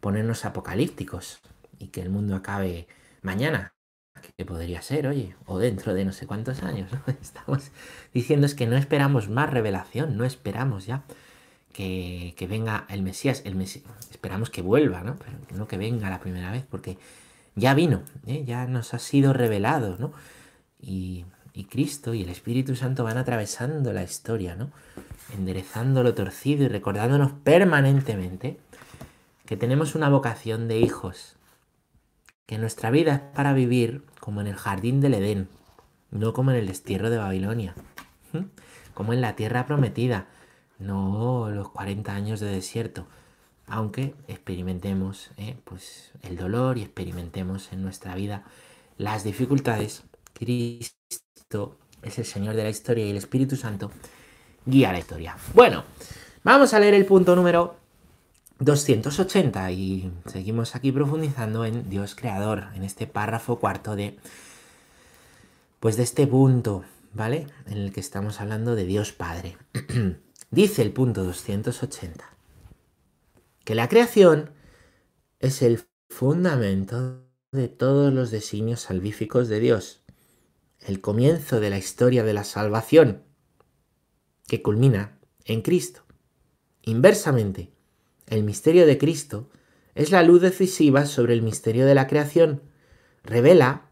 ponernos 0.00 0.44
apocalípticos 0.44 1.40
y 1.78 1.88
que 1.88 2.02
el 2.02 2.10
mundo 2.10 2.36
acabe 2.36 2.86
mañana, 3.22 3.74
que 4.36 4.44
podría 4.44 4.82
ser, 4.82 5.06
oye, 5.06 5.34
o 5.46 5.58
dentro 5.58 5.94
de 5.94 6.04
no 6.04 6.12
sé 6.12 6.26
cuántos 6.26 6.62
años. 6.62 6.90
Estamos 7.22 7.70
diciendo 8.12 8.46
es 8.46 8.54
que 8.54 8.66
no 8.66 8.76
esperamos 8.76 9.28
más 9.28 9.50
revelación, 9.50 10.16
no 10.16 10.24
esperamos 10.24 10.86
ya 10.86 11.04
que, 11.74 12.46
venga 12.48 12.86
el 12.88 13.02
Mesías, 13.02 13.42
el 13.44 13.56
Mesías, 13.56 13.84
esperamos 14.10 14.48
que 14.48 14.62
vuelva, 14.62 15.02
¿no? 15.02 15.16
Pero 15.16 15.58
no 15.58 15.68
que 15.68 15.76
venga 15.76 16.08
la 16.08 16.20
primera 16.20 16.50
vez, 16.52 16.64
porque 16.70 16.96
ya 17.56 17.74
vino, 17.74 18.02
¿eh? 18.26 18.44
ya 18.46 18.66
nos 18.66 18.94
ha 18.94 18.98
sido 18.98 19.32
revelado, 19.32 19.96
¿no? 19.98 20.12
Y, 20.80 21.26
Cristo 21.70 22.14
y 22.14 22.22
el 22.22 22.30
Espíritu 22.30 22.74
Santo 22.74 23.04
van 23.04 23.16
atravesando 23.16 23.92
la 23.92 24.02
historia, 24.02 24.56
¿no? 24.56 24.70
Enderezando 25.36 26.02
lo 26.02 26.12
torcido 26.12 26.64
y 26.64 26.68
recordándonos 26.68 27.32
permanentemente 27.44 28.58
que 29.46 29.56
tenemos 29.56 29.94
una 29.94 30.08
vocación 30.08 30.66
de 30.68 30.78
hijos, 30.80 31.33
que 32.46 32.58
nuestra 32.58 32.90
vida 32.90 33.14
es 33.14 33.20
para 33.34 33.52
vivir 33.52 34.04
como 34.20 34.40
en 34.40 34.46
el 34.46 34.56
jardín 34.56 35.00
del 35.00 35.14
Edén, 35.14 35.48
no 36.10 36.32
como 36.32 36.50
en 36.50 36.58
el 36.58 36.66
destierro 36.66 37.10
de 37.10 37.18
Babilonia, 37.18 37.74
como 38.94 39.12
en 39.12 39.20
la 39.20 39.36
tierra 39.36 39.66
prometida, 39.66 40.26
no 40.78 41.50
los 41.50 41.70
40 41.70 42.14
años 42.14 42.40
de 42.40 42.46
desierto, 42.46 43.06
aunque 43.66 44.14
experimentemos 44.28 45.30
eh, 45.36 45.56
pues, 45.64 46.12
el 46.22 46.36
dolor 46.36 46.78
y 46.78 46.82
experimentemos 46.82 47.72
en 47.72 47.82
nuestra 47.82 48.14
vida 48.14 48.44
las 48.98 49.24
dificultades, 49.24 50.04
Cristo 50.34 51.78
es 52.02 52.18
el 52.18 52.24
Señor 52.24 52.54
de 52.54 52.64
la 52.64 52.70
historia 52.70 53.06
y 53.06 53.10
el 53.10 53.16
Espíritu 53.16 53.56
Santo 53.56 53.90
guía 54.66 54.92
la 54.92 54.98
historia. 54.98 55.36
Bueno, 55.54 55.84
vamos 56.42 56.74
a 56.74 56.80
leer 56.80 56.94
el 56.94 57.06
punto 57.06 57.34
número 57.34 57.76
280 58.60 59.70
y 59.72 60.12
seguimos 60.26 60.74
aquí 60.74 60.92
profundizando 60.92 61.64
en 61.64 61.90
Dios 61.90 62.14
creador, 62.14 62.68
en 62.74 62.84
este 62.84 63.06
párrafo 63.06 63.58
cuarto 63.58 63.96
de 63.96 64.18
pues 65.80 65.96
de 65.96 66.02
este 66.02 66.26
punto, 66.26 66.84
¿vale? 67.12 67.46
En 67.66 67.76
el 67.76 67.92
que 67.92 68.00
estamos 68.00 68.40
hablando 68.40 68.74
de 68.74 68.86
Dios 68.86 69.12
Padre. 69.12 69.58
Dice 70.50 70.82
el 70.82 70.92
punto 70.92 71.24
280 71.24 72.24
que 73.64 73.74
la 73.74 73.88
creación 73.88 74.50
es 75.40 75.62
el 75.62 75.82
fundamento 76.08 77.24
de 77.50 77.68
todos 77.68 78.12
los 78.12 78.30
designios 78.30 78.80
salvíficos 78.80 79.48
de 79.48 79.60
Dios, 79.60 80.02
el 80.80 81.00
comienzo 81.00 81.60
de 81.60 81.70
la 81.70 81.78
historia 81.78 82.24
de 82.24 82.34
la 82.34 82.44
salvación, 82.44 83.24
que 84.46 84.62
culmina 84.62 85.18
en 85.44 85.62
Cristo. 85.62 86.04
Inversamente, 86.82 87.73
el 88.26 88.44
misterio 88.44 88.86
de 88.86 88.98
Cristo 88.98 89.48
es 89.94 90.10
la 90.10 90.22
luz 90.22 90.40
decisiva 90.40 91.06
sobre 91.06 91.34
el 91.34 91.42
misterio 91.42 91.86
de 91.86 91.94
la 91.94 92.06
creación, 92.06 92.62
revela 93.22 93.90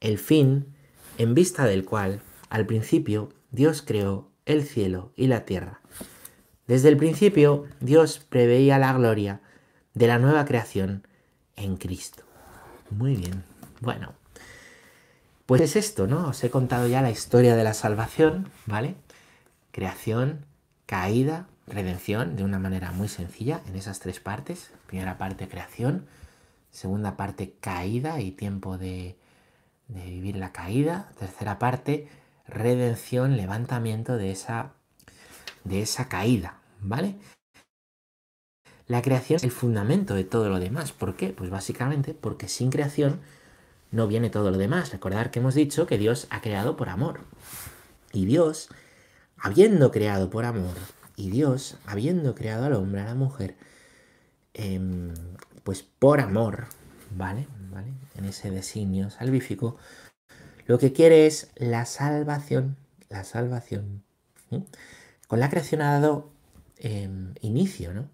el 0.00 0.18
fin 0.18 0.74
en 1.16 1.34
vista 1.34 1.64
del 1.64 1.84
cual, 1.84 2.20
al 2.48 2.66
principio, 2.66 3.30
Dios 3.50 3.82
creó 3.82 4.30
el 4.46 4.64
cielo 4.64 5.12
y 5.16 5.26
la 5.26 5.44
tierra. 5.44 5.80
Desde 6.66 6.88
el 6.88 6.96
principio, 6.96 7.64
Dios 7.80 8.18
preveía 8.18 8.78
la 8.78 8.92
gloria 8.92 9.40
de 9.94 10.06
la 10.06 10.18
nueva 10.18 10.44
creación 10.44 11.06
en 11.56 11.76
Cristo. 11.76 12.24
Muy 12.90 13.16
bien. 13.16 13.42
Bueno, 13.80 14.14
pues 15.46 15.62
es 15.62 15.76
esto, 15.76 16.06
¿no? 16.06 16.28
Os 16.28 16.44
he 16.44 16.50
contado 16.50 16.86
ya 16.86 17.02
la 17.02 17.10
historia 17.10 17.56
de 17.56 17.64
la 17.64 17.74
salvación, 17.74 18.50
¿vale? 18.66 18.96
Creación, 19.72 20.46
caída, 20.86 21.48
redención, 21.68 22.36
de 22.36 22.44
una 22.44 22.58
manera 22.58 22.92
muy 22.92 23.08
sencilla, 23.08 23.60
en 23.66 23.76
esas 23.76 24.00
tres 24.00 24.20
partes. 24.20 24.70
Primera 24.86 25.18
parte, 25.18 25.48
creación. 25.48 26.06
Segunda 26.70 27.16
parte, 27.16 27.54
caída 27.60 28.20
y 28.20 28.30
tiempo 28.30 28.78
de, 28.78 29.16
vivir 29.88 30.36
la 30.36 30.52
caída. 30.52 31.10
Tercera 31.18 31.58
parte, 31.58 32.08
redención, 32.46 33.36
levantamiento 33.36 34.16
de 34.16 34.30
esa, 34.30 34.72
de 35.64 35.82
esa 35.82 36.08
caída, 36.08 36.58
¿vale? 36.80 37.16
La 38.86 39.02
creación 39.02 39.36
es 39.36 39.44
el 39.44 39.50
fundamento 39.50 40.14
de 40.14 40.24
todo 40.24 40.48
lo 40.48 40.58
demás. 40.60 40.92
¿Por 40.92 41.14
qué? 41.14 41.28
Pues 41.28 41.50
básicamente 41.50 42.14
porque 42.14 42.48
sin 42.48 42.70
creación 42.70 43.20
no 43.90 44.06
viene 44.06 44.30
todo 44.30 44.50
lo 44.50 44.58
demás. 44.58 44.92
Recordar 44.92 45.30
que 45.30 45.40
hemos 45.40 45.54
dicho 45.54 45.86
que 45.86 45.98
Dios 45.98 46.26
ha 46.30 46.40
creado 46.40 46.76
por 46.76 46.88
amor. 46.88 47.20
Y 48.12 48.24
Dios, 48.24 48.68
habiendo 49.36 49.90
creado 49.90 50.30
por 50.30 50.46
amor, 50.46 50.74
y 51.18 51.28
Dios, 51.30 51.76
habiendo 51.84 52.34
creado 52.34 52.64
al 52.64 52.72
hombre, 52.72 53.02
a 53.02 53.04
la 53.04 53.14
mujer, 53.14 53.56
em, 54.54 55.12
pues 55.64 55.82
por 55.82 56.20
amor, 56.20 56.68
¿vale? 57.14 57.46
¿vale? 57.70 57.92
En 58.16 58.24
ese 58.24 58.50
designio 58.50 59.10
salvífico, 59.10 59.76
lo 60.66 60.78
que 60.78 60.94
quiere 60.94 61.26
es 61.26 61.50
la 61.56 61.84
salvación. 61.84 62.76
La 63.10 63.24
salvación. 63.24 64.02
Con 65.26 65.40
la 65.40 65.50
creación 65.50 65.82
ha 65.82 65.92
dado 65.92 66.30
Em, 66.80 67.34
inicio, 67.40 67.92
¿no? 67.92 68.08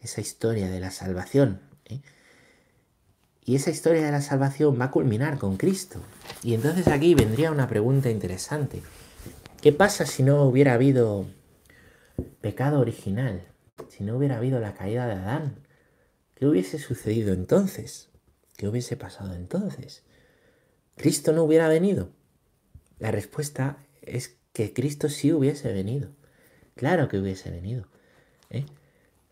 esa 0.00 0.20
historia 0.20 0.68
de 0.68 0.78
la 0.78 0.90
salvación. 0.90 1.60
¿eh? 1.86 2.00
Y 3.44 3.56
esa 3.56 3.70
historia 3.70 4.04
de 4.04 4.12
la 4.12 4.20
salvación 4.20 4.78
va 4.80 4.86
a 4.86 4.90
culminar 4.90 5.38
con 5.38 5.56
Cristo. 5.56 6.00
Y 6.42 6.54
entonces 6.54 6.86
aquí 6.86 7.14
vendría 7.14 7.50
una 7.50 7.66
pregunta 7.68 8.10
interesante. 8.10 8.82
¿Qué 9.60 9.72
pasa 9.72 10.06
si 10.06 10.22
no 10.22 10.44
hubiera 10.44 10.74
habido 10.74 11.26
pecado 12.40 12.80
original? 12.80 13.46
Si 13.88 14.04
no 14.04 14.16
hubiera 14.16 14.36
habido 14.36 14.60
la 14.60 14.74
caída 14.74 15.06
de 15.06 15.14
Adán. 15.14 15.58
¿Qué 16.34 16.46
hubiese 16.46 16.78
sucedido 16.78 17.32
entonces? 17.32 18.08
¿Qué 18.56 18.68
hubiese 18.68 18.96
pasado 18.96 19.34
entonces? 19.34 20.02
¿Cristo 20.96 21.32
no 21.32 21.44
hubiera 21.44 21.68
venido? 21.68 22.10
La 22.98 23.10
respuesta 23.10 23.78
es 24.02 24.36
que 24.52 24.72
Cristo 24.72 25.08
sí 25.08 25.32
hubiese 25.32 25.72
venido. 25.72 26.10
Claro 26.74 27.08
que 27.08 27.18
hubiese 27.18 27.50
venido. 27.50 27.86
¿eh? 28.50 28.64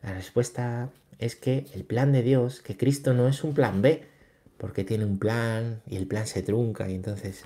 La 0.03 0.13
respuesta 0.15 0.91
es 1.19 1.37
que 1.37 1.67
el 1.75 1.85
plan 1.85 2.13
de 2.13 2.23
Dios, 2.23 2.61
que 2.61 2.77
Cristo 2.77 3.15
no 3.15 3.29
es 3.29 3.45
un 3.45 3.55
plan 3.55 3.83
B, 3.83 4.05
porque 4.59 4.85
tiene 4.85 5.05
un 5.05 5.19
plan 5.19 5.83
y 5.87 5.97
el 5.97 6.07
plan 6.07 6.27
se 6.27 6.43
trunca 6.43 6.89
y 6.89 6.95
entonces 6.95 7.45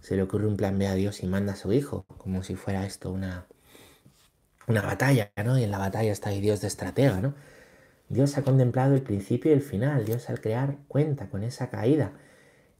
se 0.00 0.16
le 0.16 0.22
ocurre 0.22 0.46
un 0.46 0.56
plan 0.56 0.78
B 0.78 0.86
a 0.86 0.94
Dios 0.94 1.22
y 1.22 1.26
manda 1.26 1.54
a 1.54 1.56
su 1.56 1.72
hijo, 1.72 2.04
como 2.18 2.42
si 2.42 2.54
fuera 2.54 2.86
esto 2.86 3.10
una, 3.10 3.46
una 4.66 4.82
batalla, 4.82 5.32
¿no? 5.44 5.58
Y 5.58 5.64
en 5.64 5.70
la 5.70 5.78
batalla 5.78 6.12
está 6.12 6.30
ahí 6.30 6.40
Dios 6.40 6.60
de 6.60 6.68
estratega, 6.68 7.20
¿no? 7.20 7.34
Dios 8.08 8.36
ha 8.38 8.42
contemplado 8.42 8.94
el 8.94 9.02
principio 9.02 9.50
y 9.50 9.54
el 9.54 9.62
final, 9.62 10.04
Dios 10.04 10.30
al 10.30 10.40
crear 10.40 10.76
cuenta 10.88 11.28
con 11.28 11.42
esa 11.42 11.70
caída 11.70 12.12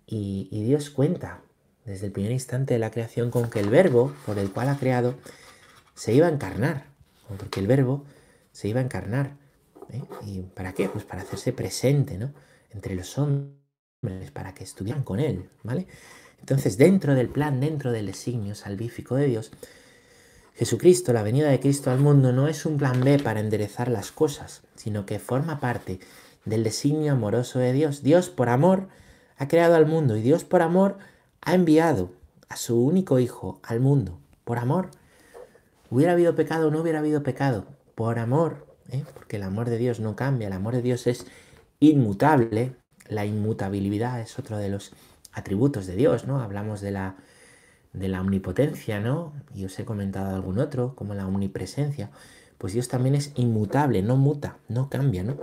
y, 0.07 0.49
Dios 0.65 0.91
cuenta 0.91 1.43
desde 1.85 2.07
el 2.07 2.13
primer 2.13 2.33
instante 2.33 2.75
de 2.75 2.81
la 2.81 2.91
creación 2.91 3.31
con 3.31 3.51
que 3.51 3.61
el 3.61 3.69
verbo 3.69 4.15
por 4.25 4.39
el 4.39 4.51
cual 4.53 4.69
ha 4.69 4.79
creado 4.79 5.17
se 5.95 6.13
iba 6.13 6.27
a 6.27 6.31
encarnar, 6.31 6.87
porque 7.39 7.61
el 7.61 7.67
verbo 7.67 8.05
se 8.53 8.69
iba 8.69 8.81
a 8.81 8.85
encarnar. 8.85 9.37
¿eh? 9.91 10.03
¿Y 10.25 10.43
para 10.43 10.73
qué? 10.73 10.89
Pues 10.89 11.05
para 11.05 11.23
hacerse 11.23 11.53
presente, 11.53 12.19
¿no? 12.19 12.33
Entre 12.71 12.95
los 12.95 13.19
hombres, 13.19 14.31
para 14.33 14.55
que 14.55 14.65
estuvieran 14.65 15.03
con 15.03 15.21
él, 15.21 15.49
¿vale? 15.63 15.87
Entonces, 16.41 16.77
dentro 16.77 17.15
del 17.15 17.29
plan, 17.29 17.61
dentro 17.61 17.93
del 17.93 18.07
designio 18.07 18.55
salvífico 18.55 19.17
de 19.17 19.27
Dios, 19.27 19.53
Jesucristo, 20.57 21.13
la 21.13 21.23
venida 21.23 21.51
de 21.51 21.61
Cristo 21.61 21.91
al 21.91 21.99
mundo, 21.99 22.33
no 22.33 22.49
es 22.49 22.65
un 22.65 22.79
plan 22.79 23.03
B 23.03 23.19
para 23.19 23.41
enderezar 23.41 23.89
las 23.89 24.11
cosas, 24.11 24.63
sino 24.75 25.05
que 25.05 25.19
forma 25.19 25.61
parte 25.61 26.01
del 26.47 26.65
designio 26.65 27.13
amoroso 27.13 27.59
de 27.59 27.75
Dios. 27.75 28.03
Dios, 28.03 28.31
por 28.31 28.49
amor, 28.49 28.89
ha 29.37 29.49
creado 29.49 29.75
al 29.75 29.85
mundo 29.85 30.17
y 30.17 30.23
Dios, 30.23 30.45
por 30.45 30.63
amor, 30.63 30.97
ha 31.43 31.55
enviado 31.55 32.11
a 32.49 32.57
su 32.57 32.83
único 32.83 33.19
Hijo 33.19 33.61
al 33.63 33.81
mundo, 33.81 34.19
por 34.45 34.57
amor. 34.57 34.91
Hubiera 35.91 36.13
habido 36.13 36.35
pecado 36.35 36.69
o 36.69 36.71
no 36.71 36.81
hubiera 36.81 37.01
habido 37.01 37.23
pecado, 37.23 37.67
por 37.95 38.19
amor, 38.19 38.67
¿eh? 38.91 39.05
porque 39.13 39.37
el 39.37 39.43
amor 39.43 39.69
de 39.69 39.77
Dios 39.77 40.01
no 40.01 40.17
cambia, 40.17 40.47
el 40.47 40.55
amor 40.55 40.75
de 40.75 40.83
Dios 40.83 41.07
es 41.07 41.27
inmutable, 41.81 42.77
la 43.09 43.27
inmutabilidad 43.27 44.21
es 44.23 44.39
otro 44.39 44.57
de 44.57 44.71
los 44.71 44.93
atributos 45.33 45.87
de 45.87 45.97
Dios, 45.97 46.27
¿no? 46.27 46.41
Hablamos 46.41 46.81
de 46.81 46.93
la, 46.93 47.17
de 47.97 48.09
la 48.09 48.21
omnipotencia, 48.21 49.01
¿no? 49.01 49.33
Y 49.55 49.65
os 49.65 49.79
he 49.79 49.85
comentado 49.85 50.35
algún 50.35 50.59
otro, 50.59 50.95
como 50.95 51.15
la 51.15 51.27
omnipresencia. 51.27 52.11
Pues 52.59 52.75
Dios 52.75 52.89
también 52.89 53.15
es 53.15 53.33
inmutable, 53.35 54.03
no 54.03 54.17
muta, 54.17 54.59
no 54.69 54.91
cambia, 54.91 55.25
¿no? 55.25 55.37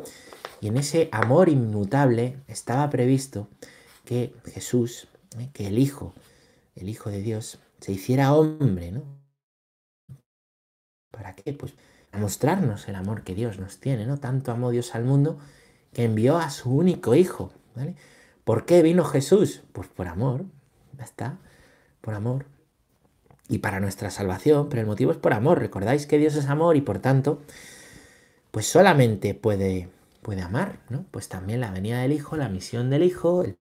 Y 0.62 0.68
en 0.68 0.78
ese 0.78 1.10
amor 1.12 1.50
inmutable 1.50 2.38
estaba 2.48 2.90
previsto 2.90 3.50
que 4.06 4.34
Jesús, 4.46 5.08
¿eh? 5.40 5.50
que 5.52 5.68
el 5.68 5.80
Hijo, 5.80 6.14
el 6.76 6.90
Hijo 6.90 7.10
de 7.10 7.22
Dios, 7.22 7.60
se 7.80 7.92
hiciera 7.92 8.34
hombre, 8.34 8.92
¿no? 8.92 9.04
¿Para 11.12 11.36
qué? 11.36 11.54
Pues 11.54 11.74
a 12.12 12.20
mostrarnos 12.20 12.88
el 12.88 12.96
amor 12.96 13.24
que 13.24 13.34
Dios 13.34 13.60
nos 13.60 13.80
tiene, 13.80 14.06
¿no? 14.06 14.20
Tanto 14.20 14.52
amó 14.52 14.70
Dios 14.70 14.94
al 14.94 15.06
mundo 15.06 15.40
que 15.92 16.06
envió 16.06 16.38
a 16.38 16.52
su 16.52 16.72
único 16.72 17.16
Hijo, 17.16 17.52
¿vale? 17.76 17.96
¿Por 18.44 18.66
qué 18.66 18.84
vino 18.84 19.04
Jesús? 19.04 19.64
Pues 19.74 19.88
por 19.88 20.08
amor, 20.08 20.46
ya 20.98 21.04
está, 21.04 21.40
por 22.04 22.14
amor. 22.16 22.46
Y 23.48 23.60
para 23.60 23.80
nuestra 23.80 24.10
salvación, 24.10 24.68
pero 24.70 24.82
el 24.82 24.88
motivo 24.88 25.12
es 25.12 25.18
por 25.18 25.34
amor. 25.34 25.60
Recordáis 25.60 26.06
que 26.06 26.18
Dios 26.18 26.36
es 26.36 26.48
amor 26.48 26.76
y 26.76 26.82
por 26.82 27.00
tanto, 27.00 27.42
pues 28.52 28.66
solamente 28.68 29.34
puede, 29.34 29.88
puede 30.22 30.42
amar, 30.42 30.80
¿no? 30.90 31.06
Pues 31.12 31.30
también 31.30 31.62
la 31.62 31.72
venida 31.72 32.02
del 32.02 32.12
Hijo, 32.12 32.36
la 32.36 32.50
misión 32.50 32.90
del 32.90 33.04
Hijo, 33.04 33.44
el 33.44 33.58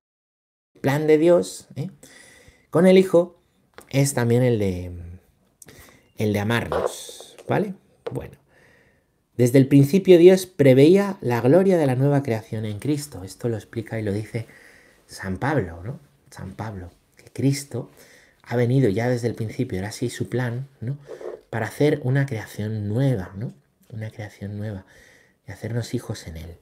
plan 0.80 1.06
de 1.06 1.18
Dios 1.18 1.68
¿eh? 1.76 1.90
con 2.70 2.86
el 2.86 2.98
Hijo 2.98 3.38
es 3.90 4.12
también 4.14 4.42
el 4.42 4.58
de, 4.58 4.92
el 6.16 6.32
de 6.32 6.40
amarnos, 6.40 7.36
¿vale? 7.48 7.74
Bueno, 8.10 8.36
desde 9.36 9.58
el 9.58 9.68
principio 9.68 10.18
Dios 10.18 10.46
preveía 10.46 11.16
la 11.20 11.40
gloria 11.40 11.78
de 11.78 11.86
la 11.86 11.94
nueva 11.94 12.22
creación 12.22 12.64
en 12.64 12.80
Cristo. 12.80 13.22
Esto 13.22 13.48
lo 13.48 13.56
explica 13.56 14.00
y 14.00 14.02
lo 14.02 14.12
dice 14.12 14.46
San 15.06 15.38
Pablo, 15.38 15.82
¿no? 15.84 16.00
San 16.30 16.52
Pablo, 16.52 16.90
que 17.16 17.30
Cristo 17.32 17.90
ha 18.42 18.56
venido 18.56 18.88
ya 18.88 19.08
desde 19.08 19.28
el 19.28 19.34
principio, 19.34 19.78
era 19.78 19.88
así 19.88 20.10
su 20.10 20.28
plan, 20.28 20.68
¿no? 20.80 20.98
Para 21.50 21.66
hacer 21.66 22.00
una 22.02 22.26
creación 22.26 22.88
nueva, 22.88 23.32
¿no? 23.36 23.52
Una 23.90 24.10
creación 24.10 24.56
nueva 24.56 24.84
y 25.46 25.52
hacernos 25.52 25.94
hijos 25.94 26.26
en 26.26 26.36
Él. 26.36 26.56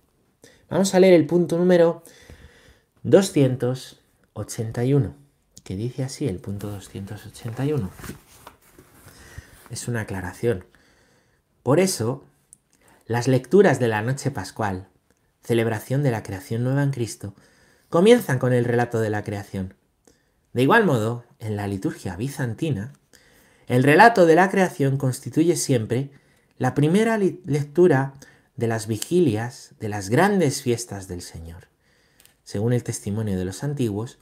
Vamos 0.68 0.94
a 0.94 1.00
leer 1.00 1.14
el 1.14 1.26
punto 1.26 1.58
número 1.58 2.02
200 3.02 4.00
81, 4.40 5.14
que 5.64 5.76
dice 5.76 6.04
así 6.04 6.28
el 6.28 6.38
punto 6.38 6.70
281. 6.70 7.90
Es 9.70 9.88
una 9.88 10.02
aclaración. 10.02 10.64
Por 11.62 11.80
eso, 11.80 12.24
las 13.06 13.28
lecturas 13.28 13.78
de 13.78 13.88
la 13.88 14.02
noche 14.02 14.30
pascual, 14.30 14.88
celebración 15.42 16.02
de 16.02 16.10
la 16.10 16.22
creación 16.22 16.64
nueva 16.64 16.82
en 16.82 16.90
Cristo, 16.90 17.34
comienzan 17.88 18.38
con 18.38 18.52
el 18.52 18.64
relato 18.64 19.00
de 19.00 19.10
la 19.10 19.24
creación. 19.24 19.74
De 20.52 20.62
igual 20.62 20.84
modo, 20.84 21.24
en 21.38 21.56
la 21.56 21.66
liturgia 21.66 22.16
bizantina, 22.16 22.92
el 23.66 23.84
relato 23.84 24.26
de 24.26 24.34
la 24.34 24.50
creación 24.50 24.96
constituye 24.96 25.54
siempre 25.56 26.10
la 26.58 26.74
primera 26.74 27.18
lectura 27.18 28.14
de 28.56 28.66
las 28.66 28.86
vigilias 28.86 29.74
de 29.78 29.88
las 29.88 30.10
grandes 30.10 30.62
fiestas 30.62 31.08
del 31.08 31.22
Señor. 31.22 31.68
Según 32.42 32.72
el 32.72 32.82
testimonio 32.82 33.38
de 33.38 33.44
los 33.44 33.62
antiguos, 33.62 34.18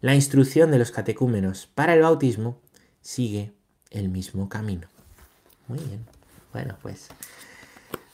la 0.00 0.14
instrucción 0.14 0.70
de 0.70 0.78
los 0.78 0.90
catecúmenos 0.90 1.66
para 1.66 1.94
el 1.94 2.02
bautismo 2.02 2.60
sigue 3.00 3.52
el 3.90 4.10
mismo 4.10 4.50
camino. 4.50 4.86
Muy 5.66 5.78
bien. 5.78 6.04
Bueno, 6.52 6.76
pues, 6.82 7.08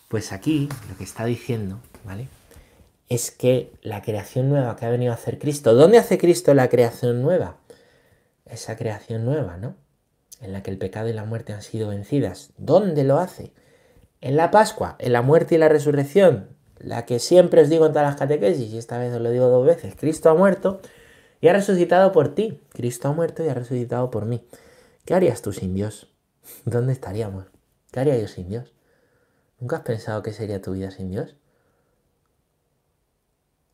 pues 0.09 0.31
aquí 0.31 0.69
lo 0.89 0.97
que 0.97 1.05
está 1.05 1.25
diciendo, 1.25 1.81
¿vale? 2.05 2.29
Es 3.11 3.33
que 3.33 3.73
la 3.83 4.03
creación 4.03 4.49
nueva 4.49 4.77
que 4.77 4.87
ha 4.87 4.90
venido 4.90 5.11
a 5.11 5.16
hacer 5.16 5.40
Cristo, 5.40 5.75
¿dónde 5.75 5.99
hace 5.99 6.16
Cristo 6.16 6.55
la 6.55 6.68
creación 6.68 7.23
nueva? 7.23 7.57
Esa 8.46 8.77
creación 8.77 9.25
nueva, 9.25 9.57
¿no? 9.57 9.75
En 10.40 10.53
la 10.53 10.62
que 10.62 10.70
el 10.70 10.79
pecado 10.79 11.09
y 11.09 11.12
la 11.12 11.25
muerte 11.25 11.53
han 11.53 11.62
sido 11.62 11.88
vencidas. 11.88 12.53
¿Dónde 12.57 13.03
lo 13.03 13.18
hace? 13.18 13.53
En 14.20 14.37
la 14.37 14.53
Pascua, 14.53 14.94
en 15.01 15.12
la 15.12 15.23
muerte 15.23 15.57
y 15.57 15.59
la 15.59 15.68
resurrección, 15.68 16.51
la 16.79 17.05
que 17.05 17.18
siempre 17.18 17.62
os 17.62 17.68
digo 17.68 17.85
en 17.85 17.92
todas 17.92 18.07
las 18.07 18.16
catequesis, 18.16 18.73
y 18.73 18.79
esta 18.79 18.96
vez 18.96 19.12
os 19.12 19.20
lo 19.20 19.31
digo 19.31 19.49
dos 19.49 19.66
veces, 19.66 19.96
Cristo 19.96 20.31
ha 20.31 20.35
muerto 20.37 20.81
y 21.40 21.49
ha 21.49 21.53
resucitado 21.53 22.12
por 22.12 22.33
ti. 22.37 22.61
Cristo 22.68 23.09
ha 23.09 23.12
muerto 23.12 23.44
y 23.44 23.49
ha 23.49 23.55
resucitado 23.55 24.12
por 24.12 24.25
mí. 24.25 24.46
¿Qué 25.05 25.14
harías 25.14 25.42
tú 25.42 25.53
sin 25.53 25.75
Dios? 25.75 26.12
¿Dónde 26.64 26.92
estaríamos? 26.92 27.46
¿Qué 27.90 27.99
haría 27.99 28.16
yo 28.16 28.29
sin 28.29 28.49
Dios? 28.49 28.73
¿Nunca 29.59 29.79
has 29.79 29.83
pensado 29.83 30.23
qué 30.23 30.33
sería 30.33 30.62
tu 30.62 30.75
vida 30.75 30.92
sin 30.92 31.11
Dios? 31.11 31.35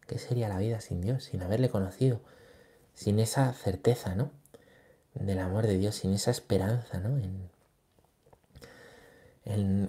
¿Qué 0.06 0.18
sería 0.18 0.48
la 0.48 0.58
vida 0.58 0.80
sin 0.80 1.00
Dios, 1.00 1.24
sin 1.24 1.42
haberle 1.42 1.68
conocido? 1.68 2.20
Sin 2.94 3.18
esa 3.18 3.52
certeza, 3.52 4.14
¿no? 4.14 4.30
Del 5.14 5.38
amor 5.38 5.66
de 5.66 5.76
Dios, 5.76 5.96
sin 5.96 6.12
esa 6.12 6.30
esperanza, 6.30 7.00
¿no? 7.00 7.18
En, 7.18 7.50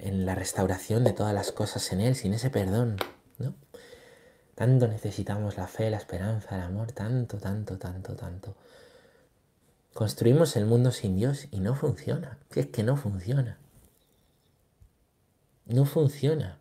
en, 0.04 0.26
la 0.26 0.36
restauración 0.36 1.04
de 1.04 1.14
todas 1.14 1.34
las 1.34 1.52
cosas 1.52 1.92
en 1.92 2.02
Él, 2.02 2.16
sin 2.16 2.34
ese 2.34 2.50
perdón, 2.50 2.98
¿no? 3.38 3.56
Tanto 4.56 4.88
necesitamos 4.88 5.58
la 5.58 5.68
fe, 5.68 5.90
la 5.90 5.98
esperanza, 5.98 6.56
el 6.56 6.62
amor, 6.62 6.92
tanto, 6.92 7.38
tanto, 7.38 7.78
tanto, 7.78 8.16
tanto. 8.16 8.56
Construimos 9.94 10.56
el 10.56 10.66
mundo 10.66 10.92
sin 10.92 11.16
Dios 11.16 11.48
y 11.52 11.60
no 11.60 11.76
funciona. 11.76 12.38
es 12.56 12.68
que 12.68 12.84
no 12.84 12.98
funciona. 12.98 13.58
No 15.66 15.86
funciona. 15.86 16.60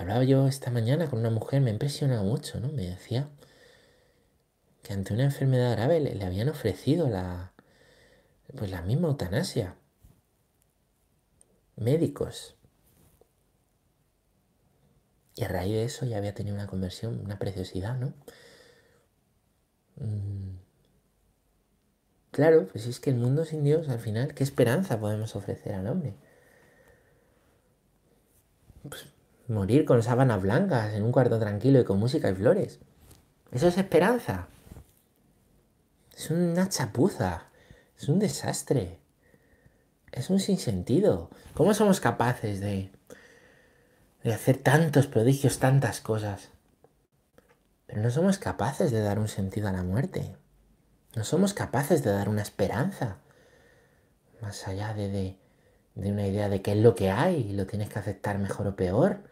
Hablaba 0.00 0.24
yo 0.24 0.48
esta 0.48 0.70
mañana 0.70 1.10
con 1.10 1.18
una 1.18 1.28
mujer, 1.28 1.60
me 1.60 1.70
impresionado 1.70 2.24
mucho, 2.24 2.58
¿no? 2.58 2.68
Me 2.72 2.86
decía 2.86 3.28
que 4.82 4.94
ante 4.94 5.12
una 5.12 5.24
enfermedad 5.24 5.72
grave 5.72 6.00
le, 6.00 6.14
le 6.14 6.24
habían 6.24 6.48
ofrecido 6.48 7.10
la, 7.10 7.52
pues 8.56 8.70
la 8.70 8.80
misma 8.80 9.08
eutanasia 9.08 9.76
médicos. 11.76 12.56
Y 15.36 15.44
a 15.44 15.48
raíz 15.48 15.74
de 15.74 15.84
eso 15.84 16.06
ya 16.06 16.16
había 16.16 16.32
tenido 16.34 16.56
una 16.56 16.66
conversión, 16.66 17.20
una 17.20 17.38
preciosidad, 17.38 17.98
¿no? 17.98 18.14
Mm. 19.96 20.56
Claro, 22.30 22.66
pues 22.68 22.86
es 22.86 23.00
que 23.00 23.10
el 23.10 23.16
mundo 23.16 23.44
sin 23.44 23.64
Dios, 23.64 23.90
al 23.90 24.00
final, 24.00 24.32
¿qué 24.32 24.44
esperanza 24.44 24.98
podemos 24.98 25.36
ofrecer 25.36 25.74
al 25.74 25.88
hombre? 25.88 26.14
Pues 28.88 29.06
morir 29.50 29.84
con 29.84 30.02
sábanas 30.02 30.40
blancas 30.40 30.94
en 30.94 31.02
un 31.02 31.12
cuarto 31.12 31.38
tranquilo 31.38 31.80
y 31.80 31.84
con 31.84 31.98
música 31.98 32.30
y 32.30 32.34
flores. 32.34 32.78
Eso 33.50 33.68
es 33.68 33.78
esperanza. 33.78 34.46
Es 36.16 36.30
una 36.30 36.68
chapuza. 36.68 37.44
Es 37.98 38.08
un 38.08 38.18
desastre. 38.18 38.98
Es 40.12 40.30
un 40.30 40.38
sinsentido. 40.38 41.30
¿Cómo 41.54 41.74
somos 41.74 42.00
capaces 42.00 42.60
de, 42.60 42.90
de 44.22 44.32
hacer 44.32 44.56
tantos 44.56 45.08
prodigios, 45.08 45.58
tantas 45.58 46.00
cosas? 46.00 46.50
Pero 47.86 48.02
no 48.02 48.10
somos 48.10 48.38
capaces 48.38 48.92
de 48.92 49.00
dar 49.00 49.18
un 49.18 49.28
sentido 49.28 49.68
a 49.68 49.72
la 49.72 49.82
muerte. 49.82 50.36
No 51.16 51.24
somos 51.24 51.54
capaces 51.54 52.04
de 52.04 52.12
dar 52.12 52.28
una 52.28 52.42
esperanza. 52.42 53.16
Más 54.40 54.68
allá 54.68 54.94
de, 54.94 55.08
de, 55.08 55.36
de 55.96 56.12
una 56.12 56.26
idea 56.26 56.48
de 56.48 56.62
qué 56.62 56.72
es 56.72 56.78
lo 56.78 56.94
que 56.94 57.10
hay 57.10 57.48
y 57.50 57.52
lo 57.52 57.66
tienes 57.66 57.88
que 57.88 57.98
aceptar 57.98 58.38
mejor 58.38 58.68
o 58.68 58.76
peor. 58.76 59.29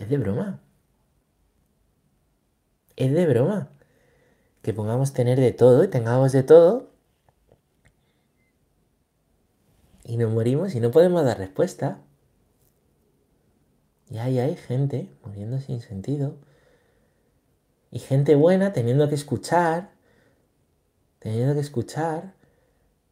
Es 0.00 0.08
de 0.08 0.16
broma. 0.16 0.60
Es 2.96 3.12
de 3.12 3.26
broma. 3.26 3.68
Que 4.62 4.72
pongamos 4.72 5.12
tener 5.12 5.38
de 5.38 5.52
todo 5.52 5.84
y 5.84 5.88
tengamos 5.88 6.32
de 6.32 6.42
todo. 6.42 6.90
Y 10.04 10.16
nos 10.16 10.32
morimos 10.32 10.74
y 10.74 10.80
no 10.80 10.90
podemos 10.90 11.22
dar 11.22 11.36
respuesta. 11.36 12.00
Y 14.08 14.18
ahí 14.18 14.38
hay 14.38 14.56
gente 14.56 15.10
muriendo 15.22 15.60
sin 15.60 15.82
sentido. 15.82 16.38
Y 17.90 17.98
gente 17.98 18.36
buena 18.36 18.72
teniendo 18.72 19.06
que 19.10 19.16
escuchar, 19.16 19.90
teniendo 21.18 21.52
que 21.52 21.60
escuchar 21.60 22.32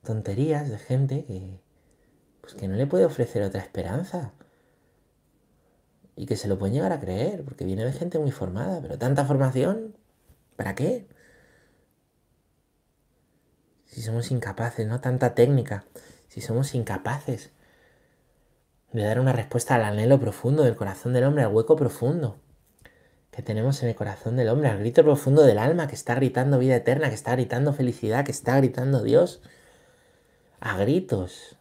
tonterías 0.05 0.71
de 0.71 0.79
gente 0.79 1.27
que, 1.27 1.61
pues 2.41 2.55
que 2.55 2.67
no 2.67 2.77
le 2.77 2.87
puede 2.87 3.05
ofrecer 3.05 3.43
otra 3.43 3.61
esperanza 3.61 4.33
y 6.19 6.27
que 6.27 6.37
se 6.37 6.49
lo 6.49 6.59
pueden 6.59 6.75
llegar 6.75 6.93
a 6.93 6.99
creer, 6.99 7.45
porque 7.45 7.65
viene 7.65 7.85
de 7.85 7.93
gente 7.93 8.19
muy 8.19 8.33
formada, 8.33 8.81
pero 8.83 8.99
tanta 8.99 9.25
formación, 9.25 9.97
¿para 10.57 10.75
qué? 10.75 11.07
Si 13.87 14.03
somos 14.03 14.33
incapaces, 14.33 14.87
¿no? 14.87 15.01
Tanta 15.01 15.35
técnica, 15.37 15.85
si 16.27 16.41
somos 16.41 16.75
incapaces 16.75 17.53
de 18.93 19.03
dar 19.05 19.21
una 19.21 19.33
respuesta 19.33 19.77
al 19.77 19.85
anhelo 19.85 20.19
profundo 20.19 20.65
del 20.65 20.75
corazón 20.75 21.13
del 21.13 21.23
hombre, 21.23 21.45
al 21.45 21.55
hueco 21.55 21.77
profundo 21.77 22.41
que 23.31 23.43
tenemos 23.43 23.81
en 23.85 23.91
el 23.91 23.95
corazón 23.95 24.35
del 24.35 24.49
hombre, 24.49 24.69
al 24.69 24.81
grito 24.81 25.05
profundo 25.05 25.43
del 25.43 25.59
alma 25.59 25.87
que 25.87 25.95
está 25.95 26.17
gritando 26.17 26.59
vida 26.59 26.75
eterna, 26.75 27.11
que 27.11 27.15
está 27.15 27.37
gritando 27.37 27.73
felicidad, 27.73 28.25
que 28.25 28.33
está 28.33 28.57
gritando 28.57 29.05
Dios, 29.05 29.41
a 30.59 30.77
gritos. 30.77 31.57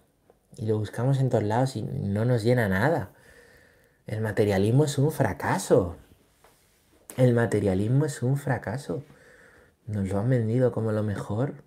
Y 0.57 0.65
lo 0.65 0.79
buscamos 0.79 1.19
en 1.19 1.29
todos 1.29 1.43
lados 1.43 1.75
y 1.75 1.83
no 1.83 2.25
nos 2.25 2.41
llena 2.41 2.67
nada. 2.67 3.11
El 4.07 4.21
materialismo 4.21 4.85
es 4.85 4.97
un 4.97 5.11
fracaso. 5.11 5.97
El 7.17 7.33
materialismo 7.33 8.05
es 8.05 8.23
un 8.23 8.37
fracaso. 8.37 9.03
Nos 9.85 10.07
lo 10.07 10.17
han 10.17 10.29
vendido 10.29 10.71
como 10.71 10.93
lo 10.93 11.03
mejor. 11.03 11.65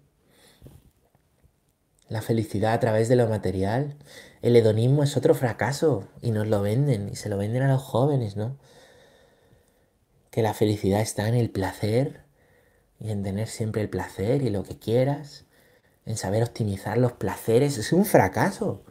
La 2.08 2.22
felicidad 2.22 2.72
a 2.72 2.80
través 2.80 3.10
de 3.10 3.16
lo 3.16 3.28
material. 3.28 3.98
El 4.40 4.56
hedonismo 4.56 5.02
es 5.02 5.18
otro 5.18 5.34
fracaso 5.34 6.08
y 6.22 6.30
nos 6.30 6.48
lo 6.48 6.62
venden 6.62 7.10
y 7.10 7.16
se 7.16 7.28
lo 7.28 7.36
venden 7.36 7.60
a 7.60 7.68
los 7.68 7.82
jóvenes, 7.82 8.36
¿no? 8.36 8.56
Que 10.30 10.40
la 10.40 10.54
felicidad 10.54 11.02
está 11.02 11.28
en 11.28 11.34
el 11.34 11.50
placer 11.50 12.22
y 12.98 13.10
en 13.10 13.22
tener 13.22 13.48
siempre 13.48 13.82
el 13.82 13.90
placer 13.90 14.40
y 14.40 14.48
lo 14.48 14.62
que 14.62 14.78
quieras, 14.78 15.44
en 16.06 16.16
saber 16.16 16.42
optimizar 16.42 16.96
los 16.96 17.12
placeres. 17.12 17.76
Es 17.76 17.92
un 17.92 18.06
fracaso. 18.06 18.82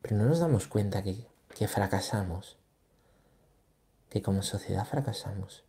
Pero 0.00 0.16
no 0.16 0.24
nos 0.24 0.40
damos 0.40 0.66
cuenta 0.66 1.02
que 1.02 1.31
que 1.62 1.68
fracasamos, 1.68 2.58
que 4.10 4.20
como 4.20 4.42
sociedad 4.42 4.84
fracasamos. 4.84 5.62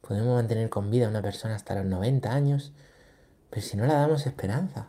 Podemos 0.00 0.34
mantener 0.34 0.68
con 0.70 0.90
vida 0.90 1.06
a 1.06 1.08
una 1.08 1.22
persona 1.22 1.54
hasta 1.54 1.76
los 1.76 1.84
90 1.84 2.32
años, 2.32 2.72
pero 3.48 3.62
si 3.62 3.76
no 3.76 3.86
la 3.86 3.94
damos 3.94 4.26
esperanza, 4.26 4.88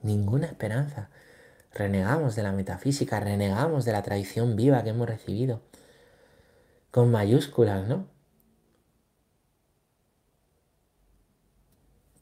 ninguna 0.00 0.46
esperanza, 0.46 1.10
renegamos 1.74 2.34
de 2.34 2.44
la 2.44 2.52
metafísica, 2.52 3.20
renegamos 3.20 3.84
de 3.84 3.92
la 3.92 4.02
tradición 4.02 4.56
viva 4.56 4.82
que 4.82 4.88
hemos 4.88 5.06
recibido, 5.06 5.60
con 6.90 7.10
mayúsculas, 7.10 7.86
¿no? 7.86 8.06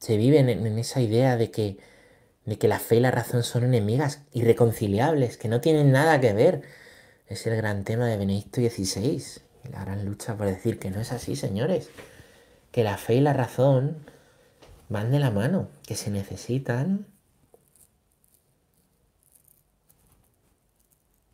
Se 0.01 0.17
vive 0.17 0.41
en, 0.41 0.77
esa 0.77 1.01
idea 1.01 1.37
de 1.37 1.53
que 1.53 1.79
de 2.51 2.59
que 2.59 2.67
la 2.67 2.81
fe 2.81 2.97
y 2.97 3.01
la 3.01 3.13
razón 3.13 3.45
son 3.45 3.63
enemigas 3.63 4.23
irreconciliables, 4.33 5.37
que 5.37 5.49
no 5.49 5.61
tienen 5.61 5.93
nada 5.93 6.21
que 6.21 6.33
ver. 6.33 6.63
Es 7.29 7.47
el 7.47 7.55
gran 7.55 7.85
tema 7.85 8.09
de 8.09 8.17
Benedicto 8.17 8.61
XVI, 8.61 9.23
la 9.71 9.85
gran 9.85 10.05
lucha 10.05 10.37
por 10.37 10.47
decir 10.47 10.81
que 10.81 10.91
no 10.91 11.01
es 11.01 11.13
así, 11.13 11.37
señores, 11.37 11.91
que 12.73 12.83
la 12.83 12.97
fe 12.97 13.15
y 13.15 13.21
la 13.21 13.35
razón 13.35 13.99
van 14.89 15.13
de 15.13 15.21
la 15.21 15.31
mano, 15.31 15.69
que 15.87 15.95
se 15.95 16.11
necesitan, 16.11 17.07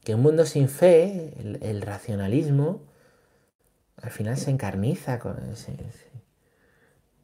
que 0.04 0.14
un 0.14 0.20
mundo 0.20 0.44
sin 0.44 0.68
fe, 0.68 1.32
el, 1.62 1.80
racionalismo, 1.80 2.82
al 3.96 4.10
final 4.10 4.36
se 4.36 4.50
encarniza, 4.50 5.18
con, 5.18 5.38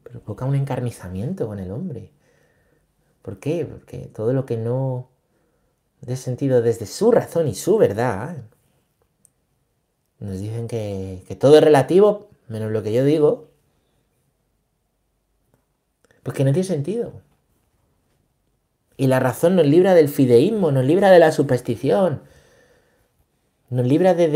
provoca 0.01 0.45
un 0.45 0.55
encarnizamiento 0.55 1.45
con 1.45 1.59
el 1.59 1.69
hombre. 1.69 2.11
¿Por 3.23 3.39
qué? 3.39 3.65
Porque 3.65 4.09
todo 4.13 4.33
lo 4.33 4.45
que 4.45 4.57
no 4.57 5.09
dé 6.01 6.17
sentido 6.17 6.61
desde 6.61 6.85
su 6.85 7.09
razón 7.09 7.47
y 7.47 7.55
su 7.55 7.77
verdad, 7.77 8.43
nos 10.19 10.39
dicen 10.39 10.67
que, 10.67 11.37
todo 11.39 11.57
es 11.57 11.63
relativo, 11.63 12.29
menos 12.49 12.71
lo 12.71 12.83
que 12.83 12.91
yo 12.91 13.05
digo, 13.05 13.47
pues 16.21 16.35
que 16.35 16.43
no 16.43 16.51
tiene 16.51 16.67
sentido. 16.67 17.21
Y 18.97 19.07
la 19.07 19.21
razón 19.21 19.55
nos 19.55 19.65
libra 19.65 19.93
del 19.93 20.09
fideísmo, 20.09 20.71
nos 20.71 20.83
libra 20.85 21.09
de 21.09 21.19
la 21.19 21.31
superstición, 21.31 22.23
nos 23.69 23.87
libra 23.87 24.13
de, 24.13 24.27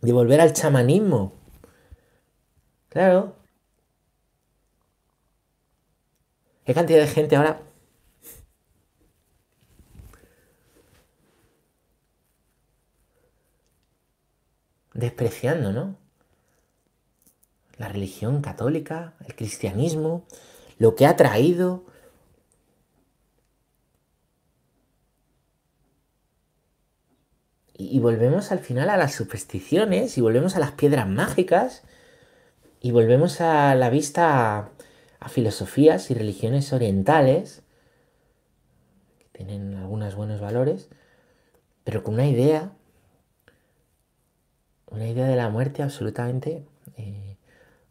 de, 0.00 0.12
volver 0.12 0.40
al 0.40 0.54
chamanismo. 0.54 1.34
Claro. 2.88 3.36
¿Qué 6.64 6.72
cantidad 6.72 7.00
de 7.00 7.08
gente 7.08 7.36
ahora 7.36 7.60
despreciando, 14.94 15.72
¿no? 15.72 15.96
La 17.76 17.88
religión 17.88 18.40
católica, 18.40 19.14
el 19.26 19.34
cristianismo, 19.34 20.24
lo 20.78 20.94
que 20.94 21.06
ha 21.06 21.16
traído. 21.16 21.84
Y, 27.76 27.98
volvemos 27.98 28.52
al 28.52 28.60
final 28.60 28.88
a 28.88 28.96
las 28.96 29.14
supersticiones, 29.14 30.16
y 30.16 30.20
volvemos 30.20 30.54
a 30.54 30.60
las 30.60 30.72
piedras 30.72 31.08
mágicas, 31.08 31.82
y 32.80 32.92
volvemos 32.92 33.40
a 33.40 33.74
la 33.74 33.90
vista 33.90 34.58
a, 34.58 34.70
a 35.18 35.28
filosofías 35.28 36.10
y 36.12 36.14
religiones 36.14 36.72
orientales, 36.72 37.62
que 39.18 39.26
tienen 39.44 39.74
algunos 39.74 40.14
buenos 40.14 40.40
valores, 40.40 40.88
pero 41.82 42.04
con 42.04 42.14
una 42.14 42.28
idea 42.28 42.72
una 44.94 45.08
idea 45.08 45.26
de 45.26 45.36
la 45.36 45.48
muerte 45.48 45.82
absolutamente, 45.82 46.64
eh, 46.96 47.36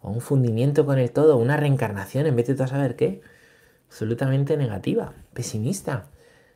o 0.01 0.09
un 0.09 0.21
fundimiento 0.21 0.85
con 0.85 0.99
el 0.99 1.11
todo, 1.11 1.37
una 1.37 1.57
reencarnación 1.57 2.25
en 2.25 2.35
vez 2.35 2.47
de 2.47 2.55
todo 2.55 2.67
saber 2.67 2.95
qué, 2.95 3.21
absolutamente 3.87 4.57
negativa, 4.57 5.13
pesimista. 5.33 6.07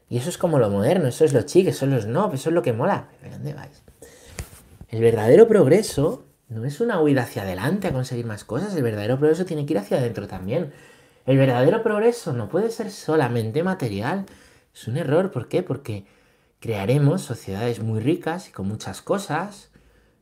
Y 0.09 0.17
eso 0.17 0.29
es 0.29 0.37
como 0.37 0.59
lo 0.59 0.69
moderno, 0.69 1.07
eso 1.07 1.25
es 1.25 1.33
lo 1.33 1.41
chic, 1.41 1.67
eso 1.67 1.85
es 1.85 1.91
los 1.91 2.05
no, 2.07 2.31
eso 2.33 2.49
es 2.49 2.53
lo 2.53 2.61
que 2.61 2.73
mola. 2.73 3.09
¿De 3.21 3.29
dónde 3.29 3.53
vais? 3.53 3.83
El 4.89 5.01
verdadero 5.01 5.47
progreso 5.47 6.25
no 6.47 6.63
es 6.63 6.79
una 6.79 7.01
huida 7.01 7.23
hacia 7.23 7.41
adelante 7.41 7.87
a 7.87 7.93
conseguir 7.93 8.25
más 8.25 8.45
cosas, 8.45 8.73
el 8.75 8.83
verdadero 8.83 9.17
progreso 9.17 9.45
tiene 9.45 9.65
que 9.65 9.73
ir 9.73 9.79
hacia 9.79 9.97
adentro 9.97 10.27
también. 10.27 10.71
El 11.25 11.37
verdadero 11.37 11.83
progreso 11.83 12.31
no 12.31 12.47
puede 12.47 12.71
ser 12.71 12.89
solamente 12.89 13.63
material. 13.63 14.25
Es 14.73 14.87
un 14.87 14.95
error, 14.95 15.29
¿por 15.31 15.49
qué? 15.49 15.61
Porque 15.61 16.05
crearemos 16.61 17.21
sociedades 17.21 17.81
muy 17.81 17.99
ricas 17.99 18.47
y 18.47 18.51
con 18.51 18.67
muchas 18.67 19.01
cosas, 19.01 19.69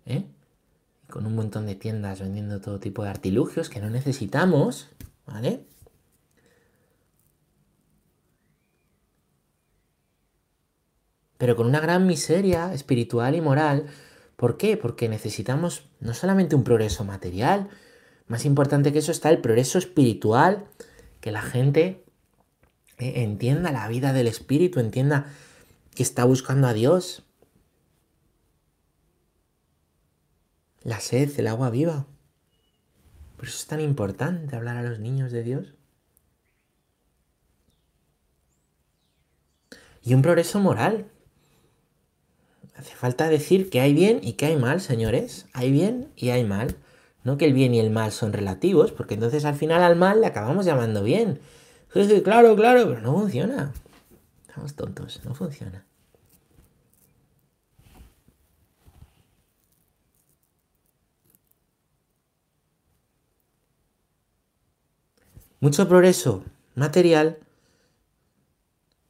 ¿eh? 0.05 0.25
con 1.09 1.25
un 1.25 1.35
montón 1.35 1.65
de 1.65 1.75
tiendas 1.75 2.19
vendiendo 2.19 2.61
todo 2.61 2.79
tipo 2.79 3.03
de 3.03 3.09
artilugios 3.09 3.69
que 3.69 3.79
no 3.79 3.89
necesitamos, 3.89 4.89
¿vale? 5.25 5.65
Pero 11.37 11.55
con 11.55 11.67
una 11.67 11.79
gran 11.79 12.07
miseria 12.07 12.73
espiritual 12.73 13.35
y 13.35 13.41
moral. 13.41 13.87
¿Por 14.35 14.57
qué? 14.57 14.77
Porque 14.77 15.09
necesitamos 15.09 15.87
no 15.99 16.13
solamente 16.13 16.55
un 16.55 16.63
progreso 16.63 17.03
material, 17.03 17.69
más 18.27 18.45
importante 18.45 18.91
que 18.91 18.99
eso 18.99 19.11
está 19.11 19.29
el 19.29 19.39
progreso 19.39 19.77
espiritual, 19.77 20.65
que 21.21 21.31
la 21.31 21.41
gente 21.41 22.03
eh, 22.97 23.23
entienda 23.23 23.71
la 23.71 23.87
vida 23.87 24.13
del 24.13 24.27
Espíritu, 24.27 24.79
entienda 24.79 25.27
que 25.93 26.03
está 26.03 26.25
buscando 26.25 26.67
a 26.67 26.73
Dios. 26.73 27.24
La 30.85 30.99
sed, 30.99 31.31
el 31.39 31.47
agua 31.47 31.71
viva. 31.71 32.05
Por 33.37 33.47
eso 33.47 33.57
es 33.57 33.65
tan 33.65 33.81
importante 33.81 34.55
hablar 34.55 34.77
a 34.77 34.83
los 34.83 34.99
niños 34.99 35.31
de 35.31 35.41
Dios. 35.41 35.73
Y 40.03 40.13
un 40.13 40.21
progreso 40.21 40.59
moral. 40.59 41.09
Hace 42.75 42.93
falta 42.93 43.29
decir 43.29 43.71
que 43.71 43.81
hay 43.81 43.95
bien 43.95 44.19
y 44.21 44.33
que 44.33 44.45
hay 44.45 44.57
mal, 44.57 44.79
señores. 44.79 45.47
Hay 45.53 45.71
bien 45.71 46.11
y 46.15 46.29
hay 46.29 46.43
mal. 46.43 46.75
No 47.23 47.39
que 47.39 47.45
el 47.45 47.53
bien 47.53 47.73
y 47.73 47.79
el 47.79 47.89
mal 47.89 48.11
son 48.11 48.31
relativos, 48.31 48.91
porque 48.91 49.15
entonces 49.15 49.43
al 49.45 49.55
final 49.55 49.81
al 49.81 49.95
mal 49.95 50.21
le 50.21 50.27
acabamos 50.27 50.67
llamando 50.67 51.01
bien. 51.01 51.39
claro, 52.23 52.55
claro, 52.55 52.87
pero 52.87 53.01
no 53.01 53.17
funciona. 53.17 53.73
Estamos 54.47 54.75
tontos, 54.75 55.19
no 55.25 55.33
funciona. 55.33 55.83
Mucho 65.65 65.87
progreso 65.87 66.43
material, 66.75 67.39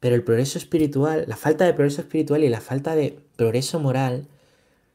pero 0.00 0.14
el 0.14 0.24
progreso 0.24 0.56
espiritual, 0.56 1.26
la 1.28 1.36
falta 1.36 1.66
de 1.66 1.74
progreso 1.74 2.00
espiritual 2.00 2.44
y 2.44 2.48
la 2.48 2.62
falta 2.62 2.94
de 2.94 3.20
progreso 3.36 3.78
moral 3.78 4.26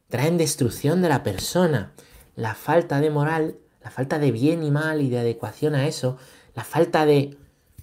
traen 0.10 0.40
destrucción 0.40 1.04
de 1.04 1.10
la 1.10 1.22
persona. 1.22 1.92
La 2.36 2.56
falta 2.56 3.00
de 3.00 3.12
moral, 3.12 3.58
la 3.84 3.92
falta 3.92 4.18
de 4.18 4.32
bien 4.32 4.64
y 4.64 4.72
mal 4.72 5.04
y 5.04 5.10
de 5.12 5.20
adecuación 5.20 5.76
a 5.76 5.86
eso, 5.86 6.18
la 6.56 6.64
falta 6.64 7.06
de 7.06 7.38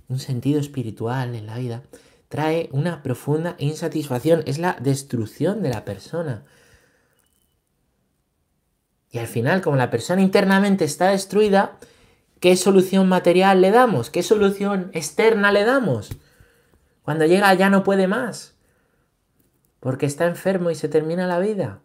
un 0.09 0.19
sentido 0.19 0.59
espiritual 0.59 1.37
en 1.37 1.47
la 1.47 1.57
vida, 1.59 1.85
trae 2.29 2.71
una 2.73 3.05
profunda 3.05 3.55
insatisfacción. 3.61 4.43
Es 4.47 4.59
la 4.59 4.77
destrucción 4.81 5.63
de 5.63 5.69
la 5.69 5.85
persona. 5.85 6.43
Y 9.13 9.19
al 9.19 9.29
final, 9.29 9.61
como 9.63 9.77
la 9.77 9.89
persona 9.89 10.21
internamente 10.21 10.85
está 10.85 11.11
destruida, 11.11 11.79
¿Qué 12.41 12.57
solución 12.57 13.09
material 13.09 13.61
le 13.61 13.71
damos? 13.71 14.11
¿Qué 14.11 14.23
solución 14.23 14.91
externa 14.93 15.51
le 15.51 15.65
damos? 15.65 16.17
Cuando 17.03 17.27
llega 17.27 17.53
ya 17.55 17.69
no 17.69 17.83
puede 17.83 18.07
más. 18.07 18.55
Porque 19.81 20.07
está 20.07 20.27
enfermo 20.27 20.71
y 20.71 20.75
se 20.75 20.89
termina 20.89 21.27
la 21.27 21.41
vida. 21.41 21.81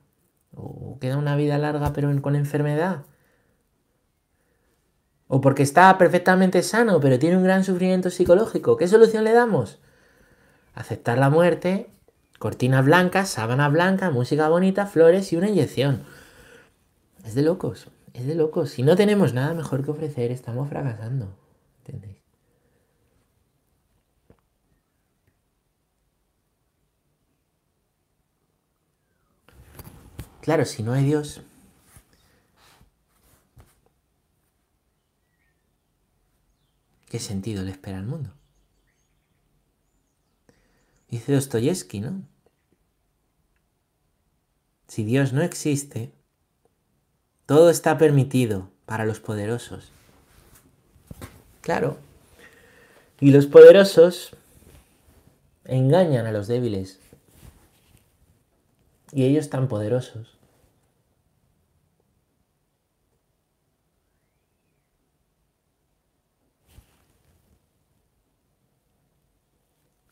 O 0.55 0.97
queda 0.99 1.17
una 1.17 1.35
vida 1.35 1.57
larga 1.57 1.91
pero 1.93 2.21
con 2.21 2.35
enfermedad. 2.35 3.05
O 5.27 5.41
porque 5.41 5.63
está 5.63 5.97
perfectamente 5.97 6.61
sano 6.61 6.99
pero 6.99 7.17
tiene 7.17 7.37
un 7.37 7.43
gran 7.43 7.63
sufrimiento 7.63 8.11
psicológico. 8.11 8.77
¿Qué 8.77 8.87
solución 8.87 9.23
le 9.23 9.33
damos? 9.33 9.79
Aceptar 10.75 11.17
la 11.17 11.31
muerte, 11.31 11.89
cortinas 12.37 12.85
blancas, 12.85 13.29
sábana 13.29 13.69
blanca, 13.69 14.11
música 14.11 14.49
bonita, 14.49 14.85
flores 14.85 15.33
y 15.33 15.37
una 15.37 15.49
inyección. 15.49 16.03
Es 17.25 17.33
de 17.33 17.41
locos. 17.41 17.87
Es 18.13 18.27
de 18.27 18.35
locos. 18.35 18.69
Si 18.71 18.83
no 18.83 18.95
tenemos 18.95 19.33
nada 19.33 19.53
mejor 19.53 19.83
que 19.83 19.91
ofrecer, 19.91 20.31
estamos 20.31 20.69
fracasando. 20.69 21.35
¿Entendéis? 21.79 22.17
Claro, 30.41 30.65
si 30.65 30.83
no 30.83 30.91
hay 30.93 31.05
Dios, 31.05 31.41
¿qué 37.09 37.17
sentido 37.19 37.63
le 37.63 37.71
espera 37.71 37.97
al 37.97 38.05
mundo? 38.05 38.33
Dice 41.09 41.33
Dostoyevsky, 41.33 42.01
¿no? 42.01 42.27
Si 44.87 45.03
Dios 45.05 45.31
no 45.31 45.41
existe, 45.41 46.13
todo 47.45 47.69
está 47.69 47.97
permitido 47.97 48.69
para 48.85 49.05
los 49.05 49.19
poderosos. 49.19 49.91
Claro. 51.61 51.97
Y 53.19 53.31
los 53.31 53.45
poderosos 53.45 54.35
engañan 55.65 56.25
a 56.25 56.31
los 56.31 56.47
débiles. 56.47 56.99
Y 59.11 59.25
ellos 59.25 59.49
tan 59.49 59.67
poderosos. 59.67 60.37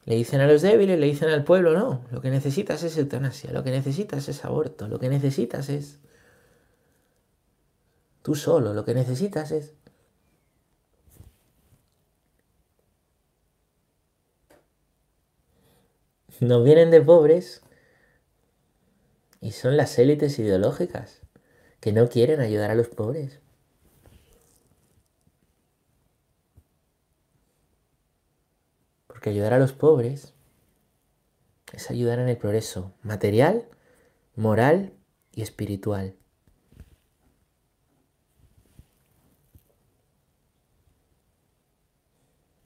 Le 0.06 0.15
dicen 0.15 0.41
a 0.41 0.48
los 0.48 0.62
débiles, 0.62 1.00
le 1.00 1.06
dicen 1.06 1.30
al 1.30 1.44
pueblo, 1.44 1.74
no, 1.74 2.04
lo 2.12 2.22
que 2.22 2.30
necesitas 2.32 2.84
es 2.84 2.98
eutanasia, 2.98 3.52
lo 3.52 3.63
que 3.63 3.72
necesitas 3.72 4.28
es 4.28 4.44
aborto, 4.44 4.88
lo 4.88 5.00
que 5.00 5.10
necesitas 5.10 5.70
es 5.70 6.00
Tú 8.21 8.36
solo, 8.36 8.73
lo 8.73 8.86
que 8.86 8.93
necesitas 8.93 9.51
es... 9.51 9.73
Nos 16.39 16.63
vienen 16.63 16.89
de 16.89 17.01
pobres 17.01 17.62
y 19.41 19.51
son 19.51 19.77
las 19.77 19.97
élites 19.99 20.39
ideológicas 20.39 21.21
que 21.79 21.91
no 21.91 22.10
quieren 22.10 22.39
ayudar 22.39 22.71
a 22.71 22.75
los 22.75 22.89
pobres. 22.89 23.39
Porque 29.05 29.29
ayudar 29.29 29.53
a 29.53 29.60
los 29.60 29.73
pobres 29.73 30.34
es 31.73 31.91
ayudar 31.91 32.19
en 32.19 32.29
el 32.29 32.38
progreso 32.38 32.93
material, 33.03 33.67
moral 34.36 34.93
y 35.31 35.43
espiritual. 35.43 36.15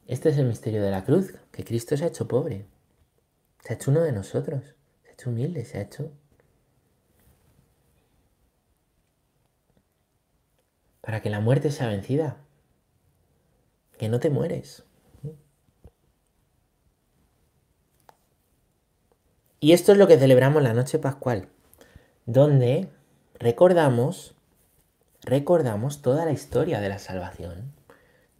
Este 0.07 0.29
es 0.29 0.37
el 0.37 0.45
misterio 0.45 0.83
de 0.83 0.91
la 0.91 1.03
cruz, 1.03 1.33
que 1.51 1.63
Cristo 1.63 1.97
se 1.97 2.03
ha 2.03 2.07
hecho 2.07 2.27
pobre, 2.27 2.67
se 3.63 3.73
ha 3.73 3.75
hecho 3.75 3.89
uno 3.89 4.01
de 4.01 4.11
nosotros, 4.11 4.75
se 5.01 5.09
ha 5.09 5.13
hecho 5.13 5.31
humilde, 5.31 5.65
se 5.65 5.79
ha 5.79 5.81
hecho... 5.81 6.11
Para 11.01 11.21
que 11.21 11.31
la 11.31 11.39
muerte 11.39 11.71
sea 11.71 11.87
vencida, 11.87 12.37
que 13.97 14.09
no 14.09 14.19
te 14.19 14.29
mueres. 14.29 14.83
Y 19.59 19.71
esto 19.71 19.91
es 19.91 19.97
lo 19.97 20.07
que 20.07 20.19
celebramos 20.19 20.61
la 20.61 20.73
noche 20.73 20.99
pascual, 20.99 21.49
donde 22.27 22.89
recordamos, 23.39 24.35
recordamos 25.23 26.03
toda 26.03 26.25
la 26.25 26.31
historia 26.31 26.79
de 26.79 26.89
la 26.89 26.99
salvación 26.99 27.74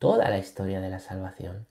toda 0.06 0.30
la 0.30 0.38
historia 0.38 0.82
de 0.82 0.90
la 0.92 1.00
salvación. 1.00 1.66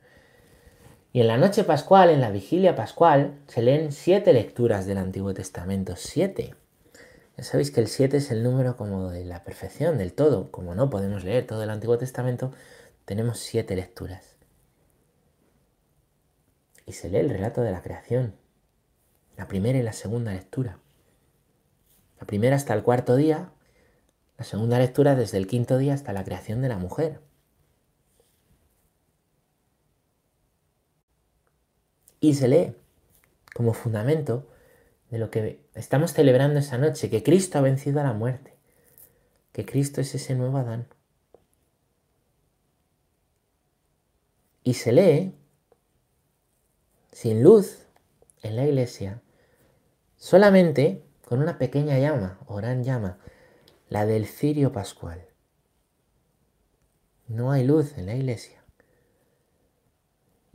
Y 1.13 1.21
en 1.21 1.29
la 1.29 1.37
noche 1.37 1.63
pascual, 1.63 2.11
en 2.11 2.21
la 2.21 2.33
vigilia 2.33 2.75
pascual, 2.75 3.39
se 3.47 3.63
leen 3.63 3.93
siete 3.93 4.33
lecturas 4.33 4.87
del 4.87 4.99
Antiguo 4.99 5.33
Testamento. 5.35 5.95
Siete. 5.95 6.57
Ya 7.37 7.45
sabéis 7.45 7.71
que 7.71 7.81
el 7.81 7.87
siete 7.87 8.17
es 8.17 8.33
el 8.33 8.43
número 8.43 8.77
como 8.77 9.11
de 9.11 9.25
la 9.25 9.45
perfección, 9.45 9.99
del 9.99 10.15
todo. 10.15 10.51
Como 10.51 10.75
no 10.75 10.91
podemos 10.91 11.23
leer 11.23 11.47
todo 11.47 11.63
el 11.63 11.71
Antiguo 11.71 11.97
Testamento, 11.97 12.51
tenemos 13.05 13.39
siete 13.39 13.77
lecturas. 13.77 14.35
Y 16.87 16.95
se 16.95 17.09
lee 17.09 17.19
el 17.19 17.31
relato 17.31 17.61
de 17.61 17.71
la 17.71 17.83
creación. 17.83 18.35
La 19.37 19.47
primera 19.47 19.79
y 19.79 19.83
la 19.83 19.93
segunda 19.93 20.33
lectura. 20.33 20.81
La 22.19 22.27
primera 22.27 22.57
hasta 22.57 22.75
el 22.75 22.83
cuarto 22.83 23.15
día, 23.15 23.53
la 24.39 24.45
segunda 24.45 24.81
lectura 24.81 25.15
desde 25.15 25.39
el 25.39 25.47
quinto 25.47 25.79
día 25.79 25.95
hasta 25.95 26.13
la 26.13 26.25
creación 26.25 26.63
de 26.63 26.69
la 26.69 26.79
mujer. 26.79 27.21
Y 32.29 32.33
se 32.33 32.49
lee 32.49 32.75
como 33.55 33.75
fundamento 33.75 34.49
de 35.11 35.19
lo 35.19 35.31
que 35.31 35.61
estamos 35.75 36.15
celebrando 36.15 36.59
esa 36.59 36.79
noche, 36.79 37.11
que 37.11 37.23
Cristo 37.23 37.59
ha 37.59 37.61
vencido 37.61 38.01
a 38.01 38.05
la 38.05 38.15
muerte, 38.15 38.57
que 39.53 39.67
Cristo 39.67 40.01
es 40.01 40.15
ese 40.15 40.35
nuevo 40.35 40.57
Adán. 40.57 40.89
Y 44.63 44.73
se 44.73 44.93
lee 44.93 45.35
sin 47.13 47.43
luz 47.43 47.87
en 48.43 48.57
la 48.57 48.65
iglesia, 48.65 49.21
solamente 50.17 51.05
con 51.27 51.41
una 51.41 51.59
pequeña 51.59 51.99
llama 51.99 52.39
o 52.47 52.57
gran 52.57 52.85
llama, 52.85 53.19
la 53.91 54.07
del 54.07 54.27
cirio 54.27 54.73
pascual. 54.73 55.27
No 57.29 57.53
hay 57.53 57.65
luz 57.65 57.99
en 57.99 58.07
la 58.07 58.15
iglesia 58.15 58.64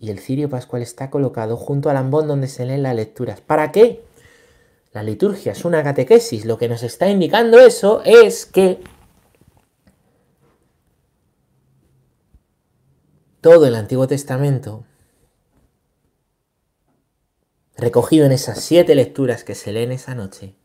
y 0.01 0.11
el 0.11 0.19
cirio 0.19 0.49
pascual 0.49 0.81
está 0.81 1.09
colocado 1.09 1.57
junto 1.57 1.89
al 1.89 1.97
ambón 1.97 2.27
donde 2.27 2.47
se 2.47 2.65
leen 2.65 2.83
las 2.83 2.95
lecturas. 2.95 3.41
¿Para 3.41 3.71
qué? 3.71 4.03
La 4.93 5.03
liturgia 5.03 5.51
es 5.51 5.65
una 5.65 5.83
catequesis. 5.83 6.45
Lo 6.45 6.57
que 6.57 6.69
nos 6.69 6.83
está 6.83 7.09
indicando 7.09 7.59
eso 7.59 8.01
es 8.05 8.45
que 8.45 8.81
todo 13.41 13.67
el 13.67 13.75
Antiguo 13.75 14.07
Testamento 14.07 14.85
recogido 17.77 18.25
en 18.25 18.31
esas 18.31 18.59
siete 18.61 18.95
lecturas 18.95 19.43
que 19.43 19.55
se 19.55 19.71
leen 19.71 19.91
esa 19.91 20.15
noche, 20.15 20.55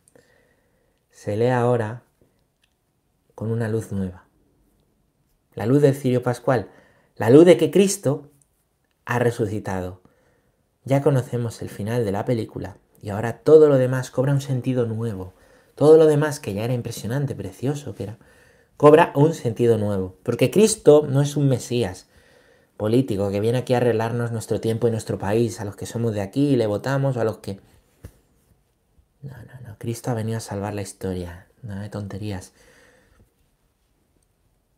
se 1.10 1.36
lee 1.36 1.48
ahora 1.48 2.02
con 3.34 3.50
una 3.50 3.68
luz 3.68 3.92
nueva. 3.92 4.26
La 5.54 5.66
luz 5.66 5.82
del 5.82 5.94
cirio 5.94 6.22
pascual, 6.22 6.70
la 7.14 7.30
luz 7.30 7.44
de 7.44 7.56
que 7.56 7.70
Cristo 7.70 8.32
ha 9.04 9.18
resucitado. 9.18 10.00
Ya 10.84 11.02
conocemos 11.02 11.62
el 11.62 11.70
final 11.70 12.04
de 12.04 12.12
la 12.12 12.24
película 12.24 12.76
y 13.02 13.10
ahora 13.10 13.38
todo 13.38 13.68
lo 13.68 13.76
demás 13.76 14.10
cobra 14.10 14.32
un 14.32 14.40
sentido 14.40 14.86
nuevo. 14.86 15.34
Todo 15.74 15.96
lo 15.96 16.06
demás 16.06 16.40
que 16.40 16.54
ya 16.54 16.64
era 16.64 16.74
impresionante, 16.74 17.34
precioso 17.34 17.94
que 17.94 18.04
era, 18.04 18.18
cobra 18.76 19.12
un 19.14 19.34
sentido 19.34 19.78
nuevo. 19.78 20.16
Porque 20.22 20.50
Cristo 20.50 21.06
no 21.08 21.20
es 21.20 21.36
un 21.36 21.48
Mesías 21.48 22.06
político 22.76 23.30
que 23.30 23.40
viene 23.40 23.58
aquí 23.58 23.74
a 23.74 23.78
arreglarnos 23.78 24.32
nuestro 24.32 24.60
tiempo 24.60 24.88
y 24.88 24.90
nuestro 24.90 25.18
país, 25.18 25.60
a 25.60 25.64
los 25.64 25.76
que 25.76 25.86
somos 25.86 26.14
de 26.14 26.20
aquí 26.20 26.50
y 26.50 26.56
le 26.56 26.66
votamos, 26.66 27.16
o 27.16 27.20
a 27.20 27.24
los 27.24 27.38
que... 27.38 27.60
No, 29.22 29.32
no, 29.36 29.68
no. 29.68 29.76
Cristo 29.78 30.10
ha 30.10 30.14
venido 30.14 30.38
a 30.38 30.40
salvar 30.40 30.74
la 30.74 30.82
historia. 30.82 31.46
Nada 31.62 31.82
de 31.82 31.88
tonterías. 31.88 32.52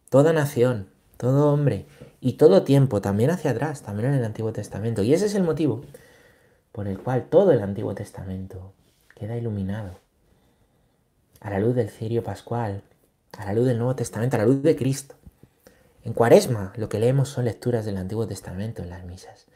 Toda 0.08 0.32
nación, 0.32 0.88
todo 1.16 1.52
hombre 1.52 1.86
y 2.26 2.32
todo 2.32 2.64
tiempo, 2.64 3.00
también 3.00 3.30
hacia 3.30 3.52
atrás, 3.52 3.82
también 3.82 4.08
en 4.08 4.18
el 4.18 4.24
Antiguo 4.24 4.52
Testamento. 4.52 5.04
Y 5.04 5.14
ese 5.14 5.26
es 5.26 5.36
el 5.36 5.44
motivo 5.44 5.84
por 6.72 6.88
el 6.88 6.98
cual 6.98 7.26
todo 7.30 7.52
el 7.52 7.62
Antiguo 7.62 7.94
Testamento 7.94 8.72
queda 9.14 9.36
iluminado 9.36 9.92
a 11.38 11.50
la 11.50 11.60
luz 11.60 11.76
del 11.76 11.88
cirio 11.88 12.24
pascual, 12.24 12.82
a 13.38 13.44
la 13.44 13.52
luz 13.52 13.66
del 13.66 13.78
Nuevo 13.78 13.94
Testamento, 13.94 14.34
a 14.34 14.40
la 14.40 14.46
luz 14.46 14.60
de 14.60 14.74
Cristo. 14.74 15.14
En 16.02 16.14
Cuaresma 16.14 16.72
lo 16.74 16.88
que 16.88 16.98
leemos 16.98 17.28
son 17.28 17.44
lecturas 17.44 17.84
del 17.84 17.96
Antiguo 17.96 18.26
Testamento 18.26 18.82
en 18.82 18.90
las 18.90 19.04
misas. 19.04 19.46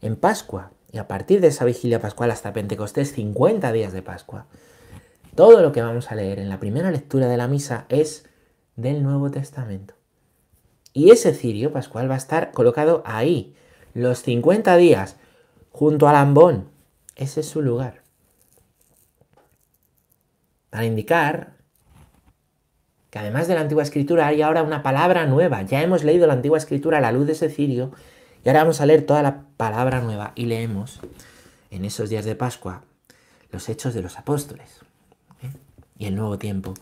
En 0.00 0.14
Pascua, 0.14 0.70
y 0.92 0.98
a 0.98 1.08
partir 1.08 1.40
de 1.40 1.48
esa 1.48 1.64
vigilia 1.64 2.00
pascual 2.00 2.30
hasta 2.30 2.52
Pentecostés, 2.52 3.10
50 3.14 3.72
días 3.72 3.92
de 3.92 4.02
Pascua, 4.02 4.46
todo 5.34 5.60
lo 5.60 5.72
que 5.72 5.82
vamos 5.82 6.12
a 6.12 6.14
leer 6.14 6.38
en 6.38 6.48
la 6.48 6.60
primera 6.60 6.92
lectura 6.92 7.26
de 7.26 7.36
la 7.36 7.48
misa 7.48 7.84
es 7.88 8.26
del 8.76 9.02
Nuevo 9.02 9.32
Testamento. 9.32 9.94
Y 10.92 11.10
ese 11.10 11.34
cirio 11.34 11.72
pascual 11.72 12.10
va 12.10 12.14
a 12.14 12.18
estar 12.18 12.52
colocado 12.52 13.02
ahí, 13.06 13.54
los 13.94 14.22
50 14.22 14.76
días, 14.76 15.16
junto 15.70 16.08
al 16.08 16.16
ambón. 16.16 16.68
Ese 17.16 17.40
es 17.40 17.48
su 17.48 17.62
lugar. 17.62 18.02
Para 20.70 20.84
indicar 20.84 21.52
que 23.10 23.18
además 23.18 23.46
de 23.46 23.54
la 23.54 23.60
antigua 23.60 23.82
escritura 23.82 24.26
hay 24.26 24.40
ahora 24.40 24.62
una 24.62 24.82
palabra 24.82 25.26
nueva. 25.26 25.62
Ya 25.62 25.82
hemos 25.82 26.02
leído 26.02 26.26
la 26.26 26.32
antigua 26.32 26.56
escritura 26.56 26.98
a 26.98 27.00
la 27.02 27.12
luz 27.12 27.26
de 27.26 27.32
ese 27.32 27.50
cirio 27.50 27.92
y 28.42 28.48
ahora 28.48 28.62
vamos 28.62 28.80
a 28.80 28.86
leer 28.86 29.04
toda 29.04 29.22
la 29.22 29.44
palabra 29.56 30.00
nueva 30.00 30.32
y 30.34 30.46
leemos 30.46 31.00
en 31.70 31.84
esos 31.84 32.08
días 32.08 32.24
de 32.24 32.34
Pascua 32.34 32.82
los 33.50 33.68
hechos 33.68 33.92
de 33.92 34.00
los 34.00 34.18
apóstoles 34.18 34.80
¿eh? 35.42 35.50
y 35.98 36.06
el 36.06 36.16
nuevo 36.16 36.38
tiempo. 36.38 36.72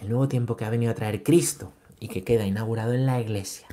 El 0.00 0.08
nuevo 0.08 0.26
tiempo 0.26 0.56
que 0.56 0.64
ha 0.64 0.70
venido 0.70 0.90
a 0.90 0.96
traer 0.96 1.22
Cristo 1.22 1.72
y 2.02 2.08
que 2.08 2.24
queda 2.24 2.44
inaugurado 2.44 2.94
en 2.94 3.06
la 3.06 3.20
iglesia. 3.20 3.68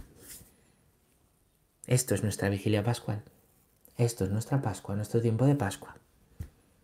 Esto 1.87 2.13
es 2.13 2.21
nuestra 2.21 2.47
vigilia 2.49 2.83
pascual. 2.83 3.23
Esto 3.97 4.23
es 4.23 4.29
nuestra 4.29 4.61
Pascua, 4.61 4.95
nuestro 4.95 5.19
tiempo 5.19 5.47
de 5.47 5.55
Pascua. 5.55 5.97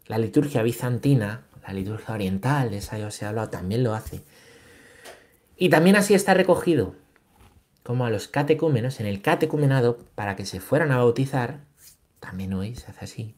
La 0.07 0.17
liturgia 0.17 0.63
bizantina, 0.63 1.45
la 1.61 1.71
liturgia 1.71 2.15
oriental, 2.15 2.71
de 2.71 2.77
esa 2.77 2.97
ya 2.97 3.05
os 3.05 3.21
he 3.21 3.27
hablado, 3.27 3.51
también 3.51 3.83
lo 3.83 3.93
hace. 3.93 4.23
Y 5.55 5.69
también 5.69 5.95
así 5.97 6.15
está 6.15 6.33
recogido, 6.33 6.95
como 7.83 8.07
a 8.07 8.09
los 8.09 8.27
catecúmenos, 8.27 8.99
en 8.99 9.05
el 9.05 9.21
catecumenado, 9.21 9.99
para 10.15 10.35
que 10.35 10.47
se 10.47 10.59
fueran 10.59 10.91
a 10.91 10.97
bautizar, 10.97 11.59
también 12.19 12.53
hoy 12.53 12.73
se 12.73 12.89
hace 12.89 13.05
así, 13.05 13.35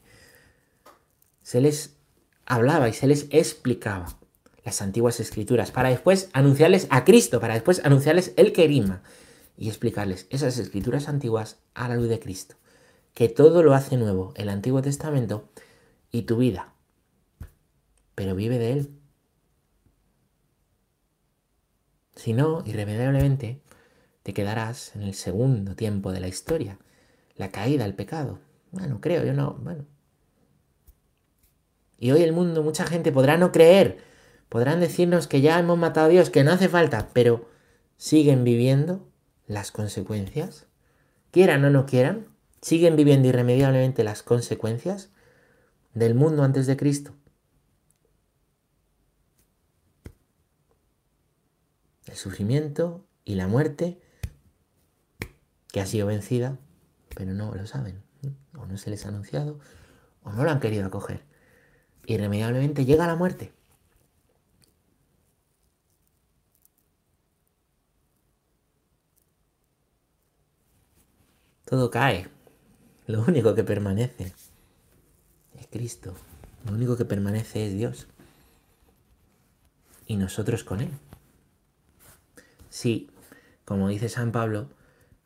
se 1.42 1.60
les 1.60 1.98
hablaba 2.46 2.88
y 2.88 2.94
se 2.94 3.06
les 3.06 3.26
explicaba 3.28 4.17
las 4.68 4.82
antiguas 4.82 5.18
escrituras, 5.18 5.70
para 5.70 5.88
después 5.88 6.28
anunciarles 6.34 6.88
a 6.90 7.06
Cristo, 7.06 7.40
para 7.40 7.54
después 7.54 7.80
anunciarles 7.86 8.34
el 8.36 8.52
querima 8.52 9.02
y 9.56 9.68
explicarles 9.68 10.26
esas 10.28 10.58
escrituras 10.58 11.08
antiguas 11.08 11.56
a 11.72 11.88
la 11.88 11.96
luz 11.96 12.10
de 12.10 12.20
Cristo. 12.20 12.56
Que 13.14 13.30
todo 13.30 13.62
lo 13.62 13.72
hace 13.72 13.96
nuevo, 13.96 14.34
el 14.36 14.50
Antiguo 14.50 14.82
Testamento 14.82 15.48
y 16.12 16.22
tu 16.22 16.36
vida. 16.36 16.74
Pero 18.14 18.34
vive 18.34 18.58
de 18.58 18.72
él. 18.72 18.90
Si 22.14 22.34
no, 22.34 22.62
irremediablemente, 22.66 23.62
te 24.22 24.34
quedarás 24.34 24.94
en 24.94 25.02
el 25.02 25.14
segundo 25.14 25.76
tiempo 25.76 26.12
de 26.12 26.20
la 26.20 26.28
historia, 26.28 26.78
la 27.36 27.50
caída, 27.50 27.86
el 27.86 27.94
pecado. 27.94 28.38
Bueno, 28.70 29.00
creo, 29.00 29.24
yo 29.24 29.32
no, 29.32 29.54
bueno. 29.62 29.86
Y 31.98 32.10
hoy 32.10 32.22
el 32.22 32.32
mundo, 32.32 32.62
mucha 32.62 32.84
gente 32.84 33.12
podrá 33.12 33.38
no 33.38 33.50
creer, 33.50 34.07
Podrán 34.48 34.80
decirnos 34.80 35.26
que 35.26 35.40
ya 35.40 35.58
hemos 35.58 35.78
matado 35.78 36.06
a 36.06 36.10
Dios, 36.10 36.30
que 36.30 36.44
no 36.44 36.52
hace 36.52 36.68
falta, 36.68 37.10
pero 37.12 37.48
siguen 37.96 38.44
viviendo 38.44 39.08
las 39.46 39.72
consecuencias. 39.72 40.66
Quieran 41.30 41.64
o 41.64 41.70
no 41.70 41.84
quieran, 41.84 42.28
siguen 42.62 42.96
viviendo 42.96 43.28
irremediablemente 43.28 44.04
las 44.04 44.22
consecuencias 44.22 45.10
del 45.94 46.14
mundo 46.14 46.42
antes 46.42 46.66
de 46.66 46.76
Cristo. 46.76 47.14
El 52.06 52.16
sufrimiento 52.16 53.06
y 53.24 53.34
la 53.34 53.48
muerte 53.48 54.00
que 55.70 55.80
ha 55.80 55.86
sido 55.86 56.06
vencida, 56.06 56.58
pero 57.14 57.34
no 57.34 57.54
lo 57.54 57.66
saben, 57.66 58.02
o 58.56 58.64
no 58.64 58.78
se 58.78 58.88
les 58.88 59.04
ha 59.04 59.08
anunciado, 59.08 59.60
o 60.22 60.32
no 60.32 60.44
lo 60.44 60.50
han 60.50 60.60
querido 60.60 60.86
acoger. 60.86 61.22
Irremediablemente 62.06 62.86
llega 62.86 63.06
la 63.06 63.16
muerte. 63.16 63.52
Todo 71.68 71.90
cae. 71.90 72.28
Lo 73.06 73.22
único 73.22 73.54
que 73.54 73.62
permanece 73.62 74.32
es 75.58 75.66
Cristo. 75.70 76.14
Lo 76.64 76.72
único 76.72 76.96
que 76.96 77.04
permanece 77.04 77.66
es 77.66 77.74
Dios. 77.74 78.06
Y 80.06 80.16
nosotros 80.16 80.64
con 80.64 80.80
Él. 80.80 80.90
Si, 82.70 83.10
como 83.66 83.88
dice 83.88 84.08
San 84.08 84.32
Pablo, 84.32 84.70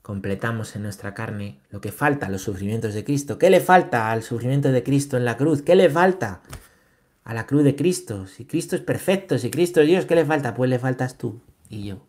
completamos 0.03 0.75
en 0.75 0.83
nuestra 0.83 1.15
carne 1.15 1.61
lo 1.71 1.81
que 1.81 1.93
falta 1.93 2.27
a 2.27 2.31
los 2.31 2.43
sufrimientos 2.43 2.93
de 2.95 3.05
Cristo. 3.05 3.39
¿Qué 3.39 3.49
le 3.49 3.61
falta 3.61 4.11
al 4.11 4.25
sufrimiento 4.25 4.73
de 4.73 4.83
Cristo 4.83 5.17
en 5.17 5.25
la 5.25 5.37
cruz? 5.37 5.63
¿Qué 5.63 5.77
le 5.77 5.89
falta 5.89 6.41
a 7.23 7.35
la 7.35 7.47
cruz 7.47 7.63
de 7.63 7.77
Cristo? 7.77 8.27
Si 8.27 8.47
Cristo 8.47 8.75
es 8.75 8.83
perfecto, 8.83 9.39
si 9.39 9.49
Cristo 9.49 9.81
es 9.81 9.87
Dios, 9.87 10.07
¿qué 10.07 10.17
le 10.17 10.25
falta? 10.25 10.55
Pues 10.55 10.69
le 10.69 10.81
faltas 10.81 11.19
tú 11.19 11.41
y 11.69 11.85
yo. 11.85 12.05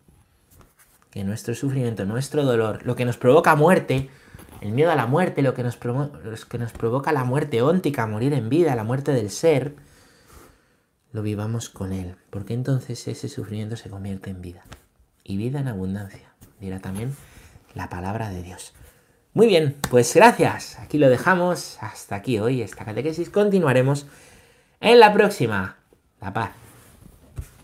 Que 1.10 1.22
nuestro 1.22 1.54
sufrimiento, 1.54 2.04
nuestro 2.04 2.42
dolor, 2.42 2.84
lo 2.84 2.96
que 2.96 3.04
nos 3.04 3.16
provoca 3.16 3.54
muerte, 3.54 4.10
el 4.60 4.72
miedo 4.72 4.90
a 4.90 4.96
la 4.96 5.06
muerte, 5.06 5.42
lo 5.42 5.54
que 5.54 5.62
nos, 5.62 5.76
provoca 5.76 7.12
la 7.12 7.24
muerte 7.24 7.62
óntica, 7.62 8.06
morir 8.06 8.32
en 8.32 8.48
vida, 8.48 8.74
la 8.74 8.84
muerte 8.84 9.12
del 9.12 9.30
ser, 9.30 9.74
lo 11.12 11.22
vivamos 11.22 11.68
con 11.68 11.92
Él, 11.92 12.16
porque 12.30 12.54
entonces 12.54 13.06
ese 13.06 13.28
sufrimiento 13.28 13.76
se 13.76 13.90
convierte 13.90 14.30
en 14.30 14.42
vida. 14.42 14.62
Y 15.22 15.36
vida 15.36 15.60
en 15.60 15.68
abundancia, 15.68 16.34
dirá 16.60 16.80
también 16.80 17.14
la 17.74 17.88
palabra 17.88 18.30
de 18.30 18.42
Dios. 18.42 18.74
Muy 19.34 19.48
bien, 19.48 19.76
pues 19.90 20.14
gracias. 20.14 20.78
Aquí 20.78 20.96
lo 20.96 21.08
dejamos. 21.08 21.76
Hasta 21.80 22.14
aquí 22.14 22.38
hoy 22.38 22.62
esta 22.62 22.84
catequesis. 22.84 23.30
Continuaremos 23.30 24.06
en 24.80 25.00
la 25.00 25.12
próxima. 25.12 25.76
La 26.20 26.32
paz. 26.32 26.63